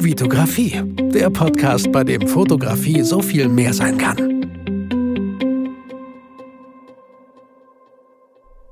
Vitografie, 0.00 0.80
der 1.12 1.28
Podcast, 1.28 1.90
bei 1.90 2.04
dem 2.04 2.28
Fotografie 2.28 3.02
so 3.02 3.20
viel 3.20 3.48
mehr 3.48 3.74
sein 3.74 3.98
kann. 3.98 4.16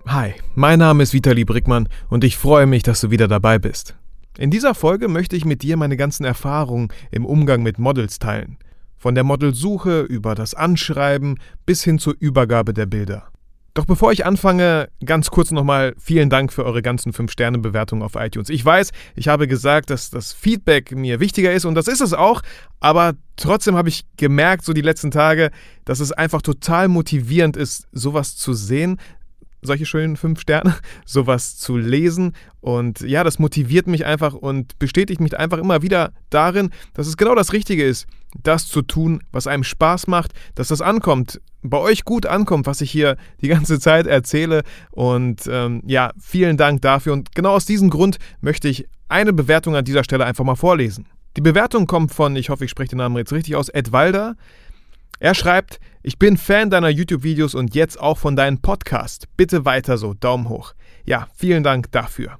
Hi, 0.06 0.34
mein 0.54 0.78
Name 0.78 1.02
ist 1.02 1.12
Vitali 1.12 1.44
Brickmann 1.44 1.88
und 2.08 2.22
ich 2.22 2.36
freue 2.36 2.66
mich, 2.66 2.84
dass 2.84 3.00
du 3.00 3.10
wieder 3.10 3.26
dabei 3.26 3.58
bist. 3.58 3.96
In 4.38 4.52
dieser 4.52 4.74
Folge 4.74 5.08
möchte 5.08 5.34
ich 5.34 5.44
mit 5.44 5.62
dir 5.62 5.76
meine 5.76 5.96
ganzen 5.96 6.24
Erfahrungen 6.24 6.88
im 7.10 7.26
Umgang 7.26 7.64
mit 7.64 7.80
Models 7.80 8.20
teilen. 8.20 8.56
Von 8.96 9.16
der 9.16 9.24
Modelsuche 9.24 10.02
über 10.02 10.36
das 10.36 10.54
Anschreiben 10.54 11.40
bis 11.66 11.82
hin 11.82 11.98
zur 11.98 12.14
Übergabe 12.20 12.72
der 12.72 12.86
Bilder. 12.86 13.28
Doch 13.76 13.84
bevor 13.84 14.10
ich 14.10 14.24
anfange, 14.24 14.88
ganz 15.04 15.30
kurz 15.30 15.50
nochmal 15.50 15.94
vielen 15.98 16.30
Dank 16.30 16.50
für 16.50 16.64
eure 16.64 16.80
ganzen 16.80 17.12
5-Sterne-Bewertungen 17.12 18.02
auf 18.02 18.14
iTunes. 18.14 18.48
Ich 18.48 18.64
weiß, 18.64 18.90
ich 19.16 19.28
habe 19.28 19.46
gesagt, 19.46 19.90
dass 19.90 20.08
das 20.08 20.32
Feedback 20.32 20.92
mir 20.92 21.20
wichtiger 21.20 21.52
ist 21.52 21.66
und 21.66 21.74
das 21.74 21.86
ist 21.86 22.00
es 22.00 22.14
auch, 22.14 22.40
aber 22.80 23.12
trotzdem 23.36 23.76
habe 23.76 23.90
ich 23.90 24.06
gemerkt, 24.16 24.64
so 24.64 24.72
die 24.72 24.80
letzten 24.80 25.10
Tage, 25.10 25.50
dass 25.84 26.00
es 26.00 26.10
einfach 26.10 26.40
total 26.40 26.88
motivierend 26.88 27.58
ist, 27.58 27.86
sowas 27.92 28.34
zu 28.34 28.54
sehen, 28.54 28.98
solche 29.62 29.86
schönen 29.86 30.16
fünf 30.16 30.40
Sterne, 30.40 30.76
sowas 31.04 31.56
zu 31.56 31.76
lesen. 31.76 32.34
Und 32.60 33.00
ja, 33.00 33.24
das 33.24 33.38
motiviert 33.38 33.86
mich 33.86 34.06
einfach 34.06 34.34
und 34.34 34.78
bestätigt 34.78 35.20
mich 35.20 35.38
einfach 35.38 35.58
immer 35.58 35.82
wieder 35.82 36.12
darin, 36.30 36.70
dass 36.94 37.06
es 37.06 37.16
genau 37.16 37.34
das 37.34 37.52
Richtige 37.52 37.84
ist, 37.84 38.06
das 38.42 38.66
zu 38.66 38.82
tun, 38.82 39.20
was 39.32 39.46
einem 39.46 39.64
Spaß 39.64 40.06
macht, 40.06 40.32
dass 40.54 40.68
das 40.68 40.80
ankommt, 40.80 41.40
bei 41.62 41.78
euch 41.78 42.04
gut 42.04 42.26
ankommt, 42.26 42.66
was 42.66 42.80
ich 42.80 42.90
hier 42.90 43.16
die 43.40 43.48
ganze 43.48 43.78
Zeit 43.80 44.06
erzähle. 44.06 44.62
Und 44.90 45.42
ähm, 45.50 45.82
ja, 45.86 46.12
vielen 46.20 46.56
Dank 46.56 46.82
dafür. 46.82 47.12
Und 47.12 47.34
genau 47.34 47.50
aus 47.50 47.66
diesem 47.66 47.90
Grund 47.90 48.18
möchte 48.40 48.68
ich 48.68 48.88
eine 49.08 49.32
Bewertung 49.32 49.76
an 49.76 49.84
dieser 49.84 50.04
Stelle 50.04 50.24
einfach 50.24 50.44
mal 50.44 50.56
vorlesen. 50.56 51.06
Die 51.36 51.42
Bewertung 51.42 51.86
kommt 51.86 52.14
von, 52.14 52.34
ich 52.34 52.48
hoffe, 52.48 52.64
ich 52.64 52.70
spreche 52.70 52.90
den 52.90 52.98
Namen 52.98 53.16
jetzt 53.18 53.32
richtig 53.32 53.56
aus, 53.56 53.68
Ed 53.68 53.92
Walder. 53.92 54.36
Er 55.18 55.34
schreibt, 55.34 55.80
ich 56.02 56.18
bin 56.18 56.36
Fan 56.36 56.68
deiner 56.68 56.90
YouTube-Videos 56.90 57.54
und 57.54 57.74
jetzt 57.74 57.98
auch 57.98 58.18
von 58.18 58.36
deinem 58.36 58.58
Podcast. 58.60 59.24
Bitte 59.36 59.64
weiter 59.64 59.96
so, 59.96 60.12
Daumen 60.12 60.48
hoch. 60.48 60.74
Ja, 61.06 61.28
vielen 61.34 61.62
Dank 61.62 61.90
dafür. 61.90 62.38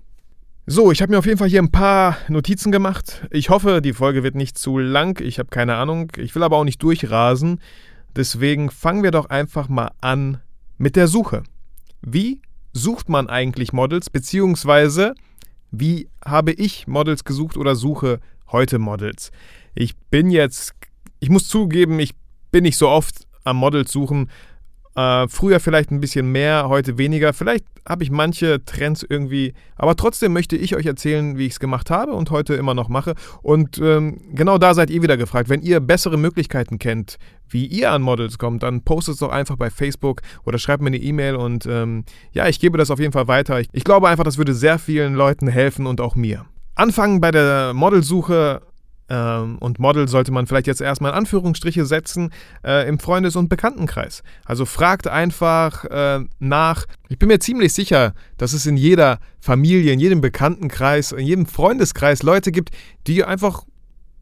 So, 0.67 0.93
ich 0.93 1.01
habe 1.01 1.13
mir 1.13 1.19
auf 1.19 1.27
jeden 1.27 1.39
Fall 1.39 1.49
hier 1.49 1.63
ein 1.63 1.73
paar 1.73 2.19
Notizen 2.29 2.73
gemacht. 2.73 3.27
Ich 3.31 3.49
hoffe, 3.49 3.81
die 3.81 3.95
Folge 3.95 4.23
wird 4.23 4.35
nicht 4.35 4.59
zu 4.59 4.79
lang. 4.79 5.21
Ich 5.23 5.39
habe 5.39 5.49
keine 5.49 5.77
Ahnung. 5.77 6.13
Ich 6.17 6.35
will 6.35 6.43
aber 6.43 6.57
auch 6.57 6.65
nicht 6.65 6.83
durchrasen. 6.83 7.61
Deswegen 8.15 8.71
fangen 8.71 9.03
wir 9.03 9.11
doch 9.11 9.31
einfach 9.31 9.69
mal 9.69 9.93
an 10.01 10.43
mit 10.77 10.97
der 10.97 11.07
Suche. 11.07 11.45
Wie 12.03 12.43
sucht 12.73 13.09
man 13.09 13.29
eigentlich 13.29 13.73
Models, 13.73 14.11
beziehungsweise 14.11 15.15
wie 15.71 16.09
habe 16.25 16.53
ich 16.53 16.87
Models 16.87 17.25
gesucht 17.25 17.57
oder 17.57 17.75
suche 17.75 18.21
heute 18.49 18.79
Models? 18.79 19.31
Ich 19.75 19.97
bin 20.11 20.31
jetzt, 20.31 20.75
ich 21.21 21.31
muss 21.31 21.49
zugeben, 21.49 21.99
ich 22.01 22.15
bin 22.57 22.63
nicht 22.63 22.79
so 22.79 22.89
oft 22.89 23.27
am 23.45 23.59
Models 23.59 23.93
suchen, 23.93 24.31
äh, 24.95 25.29
früher 25.29 25.61
vielleicht 25.61 25.91
ein 25.91 26.01
bisschen 26.01 26.33
mehr, 26.33 26.71
heute 26.71 26.97
weniger. 26.97 27.35
Vielleicht 27.35 27.67
habe 27.87 28.03
ich 28.03 28.11
manche 28.11 28.65
Trends 28.65 29.05
irgendwie, 29.07 29.53
aber 29.77 29.95
trotzdem 29.95 30.33
möchte 30.33 30.57
ich 30.57 30.75
euch 30.75 30.87
erzählen, 30.87 31.37
wie 31.37 31.45
ich 31.45 31.53
es 31.53 31.61
gemacht 31.61 31.91
habe 31.91 32.15
und 32.15 32.31
heute 32.31 32.55
immer 32.55 32.73
noch 32.73 32.89
mache. 32.89 33.15
Und 33.43 33.77
ähm, 33.77 34.23
genau 34.33 34.57
da 34.57 34.73
seid 34.73 34.89
ihr 34.89 35.03
wieder 35.03 35.19
gefragt. 35.19 35.51
Wenn 35.51 35.61
ihr 35.61 35.81
bessere 35.81 36.17
Möglichkeiten 36.17 36.79
kennt, 36.79 37.19
wie 37.47 37.67
ihr 37.67 37.93
an 37.93 38.01
Models 38.01 38.39
kommt, 38.39 38.63
dann 38.63 38.81
postet 38.81 39.13
es 39.13 39.21
doch 39.21 39.29
einfach 39.29 39.57
bei 39.57 39.69
Facebook 39.69 40.23
oder 40.47 40.57
schreibt 40.57 40.83
mir 40.83 40.87
eine 40.87 40.97
E-Mail 40.97 41.37
und 41.37 41.67
ähm, 41.67 42.07
ja, 42.33 42.49
ich 42.49 42.59
gebe 42.59 42.79
das 42.79 42.91
auf 42.91 43.01
jeden 43.01 43.13
Fall 43.13 43.29
weiter. 43.29 43.61
Ich, 43.61 43.69
ich 43.73 43.85
glaube 43.85 44.09
einfach, 44.09 44.25
das 44.25 44.39
würde 44.39 44.55
sehr 44.55 44.79
vielen 44.79 45.13
Leuten 45.13 45.47
helfen 45.47 45.87
und 45.87 46.01
auch 46.01 46.15
mir. 46.15 46.47
Anfangen 46.75 47.21
bei 47.21 47.33
der 47.33 47.75
Modelsuche 47.75 48.63
ähm, 49.09 49.59
und 49.59 49.79
Model 49.79 50.09
sollte 50.09 50.33
man 50.33 50.47
vielleicht 50.47 50.67
jetzt 50.67 50.81
erstmal 50.81 51.13
in 51.13 51.19
Anführungsstriche 51.19 51.87
setzen 51.87 52.31
äh, 52.65 52.89
im 52.89 52.99
Freundes- 52.99 53.37
und 53.37 53.49
Bekanntenkreis. 53.49 54.23
Also 54.45 54.65
fragt 54.65 55.07
einfach 55.07 55.85
äh, 55.85 56.25
nach. 56.39 56.87
Ich 57.09 57.19
bin 57.19 57.29
mir 57.29 57.39
ziemlich 57.39 57.73
sicher, 57.73 58.15
dass 58.37 58.53
es 58.53 58.67
in 58.67 58.77
jeder 58.77 59.19
Familie, 59.41 59.93
in 59.93 60.01
jedem 60.01 60.21
Bekanntenkreis, 60.21 61.13
in 61.13 61.27
jedem 61.27 61.47
Freundeskreis 61.47 62.23
Leute 62.23 62.51
gibt, 62.53 62.71
die 63.07 63.25
einfach 63.25 63.63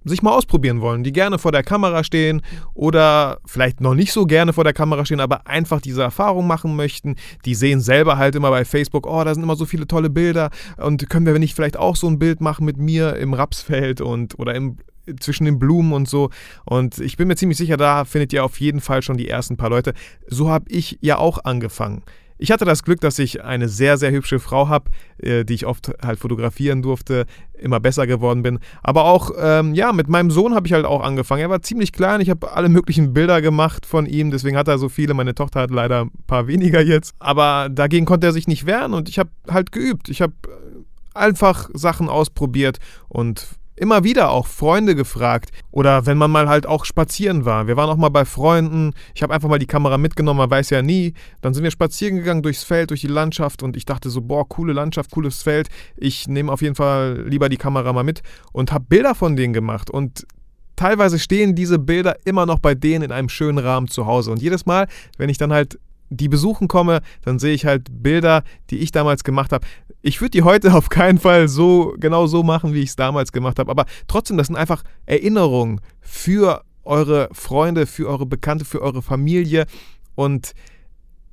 sich 0.04 0.22
mal 0.22 0.32
ausprobieren 0.32 0.80
wollen, 0.80 1.04
die 1.04 1.12
gerne 1.12 1.38
vor 1.38 1.52
der 1.52 1.62
Kamera 1.62 2.04
stehen 2.04 2.42
oder 2.74 3.38
vielleicht 3.46 3.80
noch 3.80 3.94
nicht 3.94 4.12
so 4.12 4.26
gerne 4.26 4.52
vor 4.52 4.64
der 4.64 4.72
Kamera 4.72 5.04
stehen, 5.04 5.20
aber 5.20 5.46
einfach 5.46 5.80
diese 5.80 6.02
Erfahrung 6.02 6.46
machen 6.46 6.76
möchten. 6.76 7.16
Die 7.44 7.54
sehen 7.54 7.80
selber 7.80 8.18
halt 8.18 8.34
immer 8.34 8.50
bei 8.50 8.64
Facebook, 8.64 9.06
oh, 9.06 9.24
da 9.24 9.34
sind 9.34 9.42
immer 9.42 9.56
so 9.56 9.64
viele 9.64 9.86
tolle 9.86 10.10
Bilder 10.10 10.50
und 10.76 11.08
können 11.08 11.26
wir 11.26 11.38
nicht 11.38 11.54
vielleicht 11.54 11.76
auch 11.76 11.96
so 11.96 12.06
ein 12.06 12.18
Bild 12.18 12.40
machen 12.40 12.64
mit 12.64 12.76
mir 12.76 13.16
im 13.16 13.34
Rapsfeld 13.34 14.00
und 14.00 14.38
oder 14.38 14.54
im 14.54 14.78
zwischen 15.20 15.44
den 15.44 15.58
Blumen 15.58 15.92
und 15.92 16.08
so. 16.08 16.30
Und 16.64 16.98
ich 16.98 17.16
bin 17.16 17.28
mir 17.28 17.36
ziemlich 17.36 17.58
sicher, 17.58 17.76
da 17.76 18.04
findet 18.04 18.32
ihr 18.32 18.44
auf 18.44 18.58
jeden 18.60 18.80
Fall 18.80 19.02
schon 19.02 19.16
die 19.16 19.28
ersten 19.28 19.56
paar 19.56 19.70
Leute. 19.70 19.94
So 20.26 20.48
habe 20.48 20.64
ich 20.68 20.98
ja 21.02 21.18
auch 21.18 21.44
angefangen. 21.44 22.02
Ich 22.36 22.50
hatte 22.50 22.64
das 22.64 22.82
Glück, 22.82 23.00
dass 23.00 23.18
ich 23.18 23.44
eine 23.44 23.68
sehr, 23.68 23.96
sehr 23.96 24.10
hübsche 24.10 24.40
Frau 24.40 24.68
habe, 24.68 24.90
äh, 25.18 25.44
die 25.44 25.54
ich 25.54 25.66
oft 25.66 25.92
halt 26.02 26.18
fotografieren 26.18 26.82
durfte, 26.82 27.26
immer 27.54 27.78
besser 27.78 28.06
geworden 28.06 28.42
bin. 28.42 28.58
Aber 28.82 29.04
auch, 29.04 29.30
ähm, 29.38 29.74
ja, 29.74 29.92
mit 29.92 30.08
meinem 30.08 30.30
Sohn 30.30 30.54
habe 30.54 30.66
ich 30.66 30.72
halt 30.72 30.84
auch 30.84 31.02
angefangen. 31.02 31.42
Er 31.42 31.50
war 31.50 31.62
ziemlich 31.62 31.92
klein, 31.92 32.20
ich 32.20 32.30
habe 32.30 32.52
alle 32.52 32.68
möglichen 32.68 33.14
Bilder 33.14 33.40
gemacht 33.40 33.86
von 33.86 34.06
ihm, 34.06 34.30
deswegen 34.30 34.56
hat 34.56 34.68
er 34.68 34.78
so 34.78 34.88
viele. 34.88 35.14
Meine 35.14 35.34
Tochter 35.34 35.60
hat 35.60 35.70
leider 35.70 36.06
ein 36.06 36.10
paar 36.26 36.46
weniger 36.48 36.80
jetzt. 36.80 37.14
Aber 37.20 37.68
dagegen 37.70 38.06
konnte 38.06 38.26
er 38.26 38.32
sich 38.32 38.48
nicht 38.48 38.66
wehren 38.66 38.94
und 38.94 39.08
ich 39.08 39.18
habe 39.18 39.30
halt 39.48 39.70
geübt. 39.70 40.08
Ich 40.08 40.20
habe 40.20 40.34
einfach 41.14 41.70
Sachen 41.72 42.08
ausprobiert 42.08 42.78
und 43.08 43.46
immer 43.76 44.04
wieder 44.04 44.30
auch 44.30 44.46
Freunde 44.46 44.94
gefragt 44.94 45.50
oder 45.70 46.06
wenn 46.06 46.18
man 46.18 46.30
mal 46.30 46.48
halt 46.48 46.66
auch 46.66 46.84
spazieren 46.84 47.44
war. 47.44 47.66
Wir 47.66 47.76
waren 47.76 47.90
auch 47.90 47.96
mal 47.96 48.08
bei 48.08 48.24
Freunden. 48.24 48.92
Ich 49.14 49.22
habe 49.22 49.34
einfach 49.34 49.48
mal 49.48 49.58
die 49.58 49.66
Kamera 49.66 49.98
mitgenommen, 49.98 50.38
man 50.38 50.50
weiß 50.50 50.70
ja 50.70 50.82
nie. 50.82 51.14
Dann 51.40 51.54
sind 51.54 51.64
wir 51.64 51.70
spazieren 51.70 52.16
gegangen 52.16 52.42
durchs 52.42 52.62
Feld, 52.62 52.90
durch 52.90 53.00
die 53.00 53.06
Landschaft 53.06 53.62
und 53.62 53.76
ich 53.76 53.84
dachte 53.84 54.10
so, 54.10 54.20
boah, 54.20 54.48
coole 54.48 54.72
Landschaft, 54.72 55.10
cooles 55.10 55.42
Feld. 55.42 55.68
Ich 55.96 56.28
nehme 56.28 56.52
auf 56.52 56.62
jeden 56.62 56.74
Fall 56.74 57.24
lieber 57.26 57.48
die 57.48 57.56
Kamera 57.56 57.92
mal 57.92 58.04
mit 58.04 58.22
und 58.52 58.72
habe 58.72 58.84
Bilder 58.88 59.14
von 59.14 59.36
denen 59.36 59.52
gemacht 59.52 59.90
und 59.90 60.26
teilweise 60.76 61.18
stehen 61.18 61.54
diese 61.54 61.78
Bilder 61.78 62.16
immer 62.24 62.46
noch 62.46 62.58
bei 62.58 62.74
denen 62.74 63.04
in 63.04 63.12
einem 63.12 63.28
schönen 63.28 63.58
Rahmen 63.58 63.88
zu 63.88 64.06
Hause 64.06 64.30
und 64.30 64.42
jedes 64.42 64.66
Mal, 64.66 64.88
wenn 65.18 65.28
ich 65.28 65.38
dann 65.38 65.52
halt 65.52 65.78
die 66.10 66.28
besuchen 66.28 66.68
komme, 66.68 67.00
dann 67.22 67.38
sehe 67.38 67.54
ich 67.54 67.66
halt 67.66 67.88
Bilder, 67.90 68.44
die 68.70 68.78
ich 68.78 68.92
damals 68.92 69.24
gemacht 69.24 69.52
habe. 69.52 69.66
Ich 70.06 70.20
würde 70.20 70.32
die 70.32 70.42
heute 70.42 70.74
auf 70.74 70.90
keinen 70.90 71.18
Fall 71.18 71.48
so 71.48 71.94
genau 71.98 72.26
so 72.26 72.42
machen, 72.42 72.74
wie 72.74 72.82
ich 72.82 72.90
es 72.90 72.96
damals 72.96 73.32
gemacht 73.32 73.58
habe. 73.58 73.70
Aber 73.70 73.86
trotzdem, 74.06 74.36
das 74.36 74.48
sind 74.48 74.56
einfach 74.56 74.84
Erinnerungen 75.06 75.80
für 76.02 76.62
eure 76.82 77.30
Freunde, 77.32 77.86
für 77.86 78.06
eure 78.06 78.26
Bekannte, 78.26 78.66
für 78.66 78.82
eure 78.82 79.00
Familie. 79.00 79.64
Und 80.14 80.52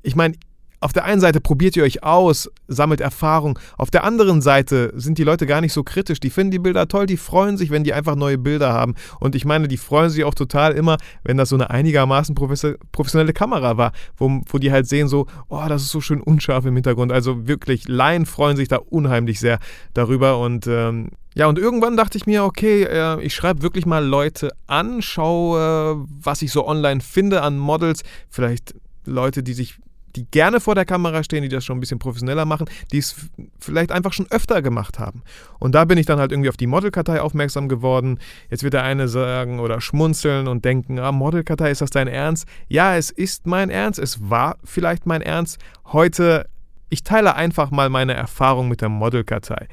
ich 0.03 0.15
meine, 0.15 0.35
auf 0.81 0.93
der 0.93 1.05
einen 1.05 1.21
Seite 1.21 1.39
probiert 1.39 1.77
ihr 1.77 1.83
euch 1.83 2.03
aus, 2.03 2.49
sammelt 2.67 3.01
Erfahrung. 3.01 3.59
Auf 3.77 3.91
der 3.91 4.03
anderen 4.03 4.41
Seite 4.41 4.91
sind 4.95 5.19
die 5.19 5.23
Leute 5.23 5.45
gar 5.45 5.61
nicht 5.61 5.73
so 5.73 5.83
kritisch. 5.83 6.19
Die 6.19 6.31
finden 6.31 6.49
die 6.49 6.59
Bilder 6.59 6.87
toll, 6.87 7.05
die 7.05 7.17
freuen 7.17 7.55
sich, 7.55 7.69
wenn 7.69 7.83
die 7.83 7.93
einfach 7.93 8.15
neue 8.15 8.39
Bilder 8.39 8.73
haben. 8.73 8.95
Und 9.19 9.35
ich 9.35 9.45
meine, 9.45 9.67
die 9.67 9.77
freuen 9.77 10.09
sich 10.09 10.23
auch 10.23 10.33
total 10.33 10.73
immer, 10.73 10.97
wenn 11.23 11.37
das 11.37 11.49
so 11.49 11.55
eine 11.55 11.69
einigermaßen 11.69 12.33
professionelle 12.33 13.33
Kamera 13.33 13.77
war, 13.77 13.91
wo, 14.17 14.41
wo 14.47 14.57
die 14.57 14.71
halt 14.71 14.87
sehen 14.87 15.07
so, 15.07 15.27
oh, 15.49 15.63
das 15.69 15.83
ist 15.83 15.91
so 15.91 16.01
schön 16.01 16.19
unscharf 16.19 16.65
im 16.65 16.73
Hintergrund. 16.73 17.11
Also 17.11 17.47
wirklich, 17.47 17.87
Laien 17.87 18.25
freuen 18.25 18.57
sich 18.57 18.67
da 18.67 18.77
unheimlich 18.77 19.39
sehr 19.39 19.59
darüber. 19.93 20.39
Und 20.39 20.65
ähm, 20.65 21.09
ja, 21.35 21.45
und 21.45 21.59
irgendwann 21.59 21.95
dachte 21.95 22.17
ich 22.17 22.25
mir, 22.25 22.43
okay, 22.43 22.83
äh, 22.83 23.21
ich 23.21 23.35
schreibe 23.35 23.61
wirklich 23.61 23.85
mal 23.85 24.03
Leute 24.03 24.49
an, 24.65 25.03
schaue, 25.03 26.05
was 26.09 26.41
ich 26.41 26.51
so 26.51 26.67
online 26.67 27.01
finde 27.01 27.43
an 27.43 27.59
Models. 27.59 28.01
Vielleicht 28.29 28.73
Leute, 29.05 29.43
die 29.43 29.53
sich 29.53 29.77
die 30.15 30.25
gerne 30.25 30.59
vor 30.59 30.75
der 30.75 30.85
Kamera 30.85 31.23
stehen, 31.23 31.43
die 31.43 31.49
das 31.49 31.65
schon 31.65 31.77
ein 31.77 31.79
bisschen 31.79 31.99
professioneller 31.99 32.45
machen, 32.45 32.67
die 32.91 32.97
es 32.97 33.15
vielleicht 33.59 33.91
einfach 33.91 34.13
schon 34.13 34.27
öfter 34.29 34.61
gemacht 34.61 34.99
haben. 34.99 35.23
Und 35.59 35.75
da 35.75 35.85
bin 35.85 35.97
ich 35.97 36.05
dann 36.05 36.19
halt 36.19 36.31
irgendwie 36.31 36.49
auf 36.49 36.57
die 36.57 36.67
Modelkartei 36.67 37.21
aufmerksam 37.21 37.69
geworden. 37.69 38.19
Jetzt 38.49 38.63
wird 38.63 38.73
der 38.73 38.83
eine 38.83 39.07
sagen 39.07 39.59
oder 39.59 39.81
schmunzeln 39.81 40.47
und 40.47 40.65
denken, 40.65 40.99
ah, 40.99 41.11
Modelkartei, 41.11 41.71
ist 41.71 41.81
das 41.81 41.89
dein 41.89 42.07
Ernst? 42.07 42.47
Ja, 42.67 42.95
es 42.95 43.11
ist 43.11 43.47
mein 43.47 43.69
Ernst, 43.69 43.99
es 43.99 44.29
war 44.29 44.57
vielleicht 44.63 45.05
mein 45.05 45.21
Ernst. 45.21 45.59
Heute, 45.85 46.47
ich 46.89 47.03
teile 47.03 47.35
einfach 47.35 47.71
mal 47.71 47.89
meine 47.89 48.13
Erfahrung 48.13 48.67
mit 48.67 48.81
der 48.81 48.89
Modelkartei. 48.89 49.67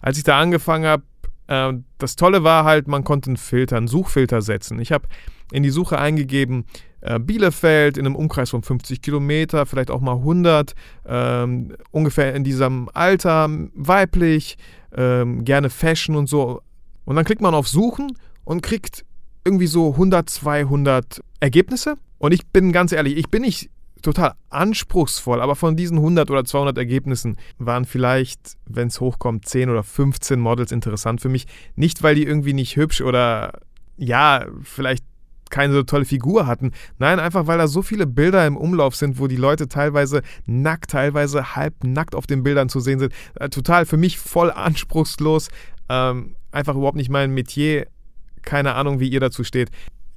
Als 0.00 0.18
ich 0.18 0.24
da 0.24 0.40
angefangen 0.40 0.86
habe, 0.86 1.02
äh, 1.46 1.72
das 1.98 2.16
Tolle 2.16 2.44
war 2.44 2.64
halt, 2.64 2.88
man 2.88 3.04
konnte 3.04 3.30
einen 3.30 3.36
Filter, 3.36 3.76
einen 3.76 3.88
Suchfilter 3.88 4.42
setzen. 4.42 4.80
Ich 4.80 4.92
habe 4.92 5.06
in 5.52 5.62
die 5.62 5.70
Suche 5.70 5.98
eingegeben, 5.98 6.64
Bielefeld 7.18 7.96
in 7.98 8.06
einem 8.06 8.16
Umkreis 8.16 8.50
von 8.50 8.62
50 8.62 9.02
Kilometer, 9.02 9.66
vielleicht 9.66 9.90
auch 9.90 10.00
mal 10.00 10.16
100, 10.16 10.74
ähm, 11.06 11.74
ungefähr 11.90 12.34
in 12.34 12.44
diesem 12.44 12.88
Alter, 12.94 13.48
weiblich, 13.74 14.56
ähm, 14.94 15.44
gerne 15.44 15.70
Fashion 15.70 16.16
und 16.16 16.28
so. 16.28 16.62
Und 17.04 17.16
dann 17.16 17.24
klickt 17.24 17.42
man 17.42 17.54
auf 17.54 17.68
Suchen 17.68 18.16
und 18.44 18.62
kriegt 18.62 19.04
irgendwie 19.44 19.66
so 19.66 19.92
100, 19.92 20.28
200 20.30 21.20
Ergebnisse. 21.40 21.96
Und 22.18 22.32
ich 22.32 22.46
bin 22.46 22.72
ganz 22.72 22.92
ehrlich, 22.92 23.16
ich 23.16 23.28
bin 23.28 23.42
nicht 23.42 23.70
total 24.02 24.34
anspruchsvoll, 24.50 25.40
aber 25.40 25.56
von 25.56 25.76
diesen 25.76 25.98
100 25.98 26.30
oder 26.30 26.44
200 26.44 26.76
Ergebnissen 26.76 27.36
waren 27.58 27.84
vielleicht, 27.84 28.56
wenn 28.66 28.88
es 28.88 29.00
hochkommt, 29.00 29.48
10 29.48 29.70
oder 29.70 29.82
15 29.82 30.38
Models 30.38 30.72
interessant 30.72 31.20
für 31.20 31.28
mich. 31.28 31.46
Nicht, 31.76 32.02
weil 32.02 32.16
die 32.16 32.24
irgendwie 32.24 32.52
nicht 32.52 32.76
hübsch 32.76 33.00
oder 33.00 33.60
ja, 33.96 34.46
vielleicht 34.62 35.04
keine 35.52 35.74
so 35.74 35.82
tolle 35.84 36.04
Figur 36.04 36.48
hatten. 36.48 36.72
Nein, 36.98 37.20
einfach 37.20 37.46
weil 37.46 37.58
da 37.58 37.68
so 37.68 37.82
viele 37.82 38.06
Bilder 38.06 38.44
im 38.46 38.56
Umlauf 38.56 38.96
sind, 38.96 39.20
wo 39.20 39.28
die 39.28 39.36
Leute 39.36 39.68
teilweise 39.68 40.22
nackt, 40.46 40.90
teilweise 40.90 41.54
halb 41.54 41.84
nackt 41.84 42.16
auf 42.16 42.26
den 42.26 42.42
Bildern 42.42 42.68
zu 42.68 42.80
sehen 42.80 42.98
sind. 42.98 43.12
Äh, 43.34 43.50
total 43.50 43.86
für 43.86 43.96
mich 43.98 44.18
voll 44.18 44.50
anspruchslos. 44.54 45.48
Ähm, 45.88 46.34
einfach 46.50 46.74
überhaupt 46.74 46.96
nicht 46.96 47.10
mein 47.10 47.32
Metier. 47.32 47.86
Keine 48.40 48.74
Ahnung, 48.74 48.98
wie 48.98 49.08
ihr 49.08 49.20
dazu 49.20 49.44
steht. 49.44 49.70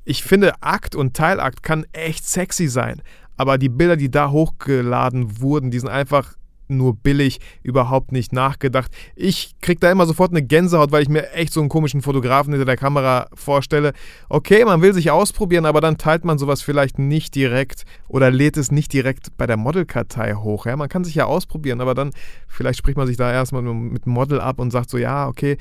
Ich 0.05 0.23
finde, 0.23 0.53
Akt 0.61 0.95
und 0.95 1.15
Teilakt 1.15 1.61
kann 1.61 1.85
echt 1.91 2.25
sexy 2.25 2.67
sein. 2.67 3.01
Aber 3.37 3.57
die 3.57 3.69
Bilder, 3.69 3.97
die 3.97 4.09
da 4.09 4.31
hochgeladen 4.31 5.41
wurden, 5.41 5.69
die 5.69 5.79
sind 5.79 5.89
einfach 5.89 6.35
nur 6.69 6.95
billig, 6.95 7.39
überhaupt 7.63 8.12
nicht 8.12 8.33
nachgedacht. 8.33 8.91
Ich 9.15 9.56
kriege 9.62 9.79
da 9.79 9.91
immer 9.91 10.06
sofort 10.06 10.31
eine 10.31 10.44
Gänsehaut, 10.44 10.91
weil 10.91 11.03
ich 11.03 11.09
mir 11.09 11.31
echt 11.31 11.53
so 11.53 11.59
einen 11.59 11.69
komischen 11.69 12.01
Fotografen 12.01 12.53
hinter 12.53 12.65
der 12.65 12.77
Kamera 12.77 13.27
vorstelle. 13.33 13.94
Okay, 14.29 14.65
man 14.65 14.81
will 14.81 14.94
sich 14.94 15.12
ausprobieren, 15.12 15.65
aber 15.65 15.81
dann 15.81 15.97
teilt 15.97 16.25
man 16.25 16.38
sowas 16.38 16.62
vielleicht 16.62 17.00
nicht 17.00 17.35
direkt 17.35 17.83
oder 18.07 18.31
lädt 18.31 18.57
es 18.57 18.71
nicht 18.71 18.94
direkt 18.94 19.35
bei 19.38 19.47
der 19.47 19.57
Modelkartei 19.57 20.33
hoch. 20.33 20.65
Ja, 20.65 20.75
man 20.75 20.89
kann 20.89 21.03
sich 21.03 21.15
ja 21.15 21.25
ausprobieren, 21.25 21.81
aber 21.81 21.94
dann 21.94 22.12
vielleicht 22.47 22.79
spricht 22.79 22.97
man 22.97 23.07
sich 23.07 23.18
da 23.18 23.31
erstmal 23.31 23.61
mit 23.61 24.07
Model 24.07 24.39
ab 24.39 24.59
und 24.59 24.71
sagt 24.71 24.89
so, 24.89 24.97
ja, 24.97 25.27
okay, 25.27 25.57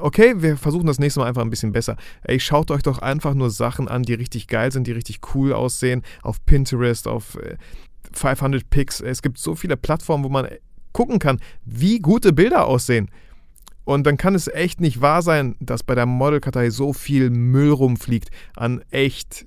okay, 0.00 0.34
wir 0.38 0.56
versuchen 0.56 0.86
das 0.86 0.98
nächste 0.98 1.20
Mal 1.20 1.26
einfach 1.26 1.42
ein 1.42 1.50
bisschen 1.50 1.72
besser. 1.72 1.96
Ey, 2.22 2.40
schaut 2.40 2.70
euch 2.70 2.82
doch 2.82 2.98
einfach 2.98 3.34
nur 3.34 3.50
Sachen 3.50 3.88
an, 3.88 4.02
die 4.02 4.14
richtig 4.14 4.48
geil 4.48 4.72
sind, 4.72 4.86
die 4.86 4.92
richtig 4.92 5.20
cool 5.34 5.52
aussehen, 5.52 6.02
auf 6.22 6.44
Pinterest, 6.44 7.06
auf 7.06 7.38
500 8.12 8.62
äh, 8.62 8.64
Picks. 8.68 9.00
Es 9.00 9.22
gibt 9.22 9.38
so 9.38 9.54
viele 9.54 9.76
Plattformen, 9.76 10.24
wo 10.24 10.28
man 10.28 10.48
gucken 10.92 11.18
kann, 11.18 11.40
wie 11.64 12.00
gute 12.00 12.32
Bilder 12.32 12.66
aussehen. 12.66 13.10
Und 13.84 14.06
dann 14.06 14.18
kann 14.18 14.34
es 14.34 14.48
echt 14.48 14.80
nicht 14.80 15.00
wahr 15.00 15.22
sein, 15.22 15.56
dass 15.60 15.82
bei 15.82 15.94
der 15.94 16.06
Modelkartei 16.06 16.70
so 16.70 16.92
viel 16.92 17.30
Müll 17.30 17.70
rumfliegt 17.70 18.30
an 18.54 18.82
echt 18.90 19.46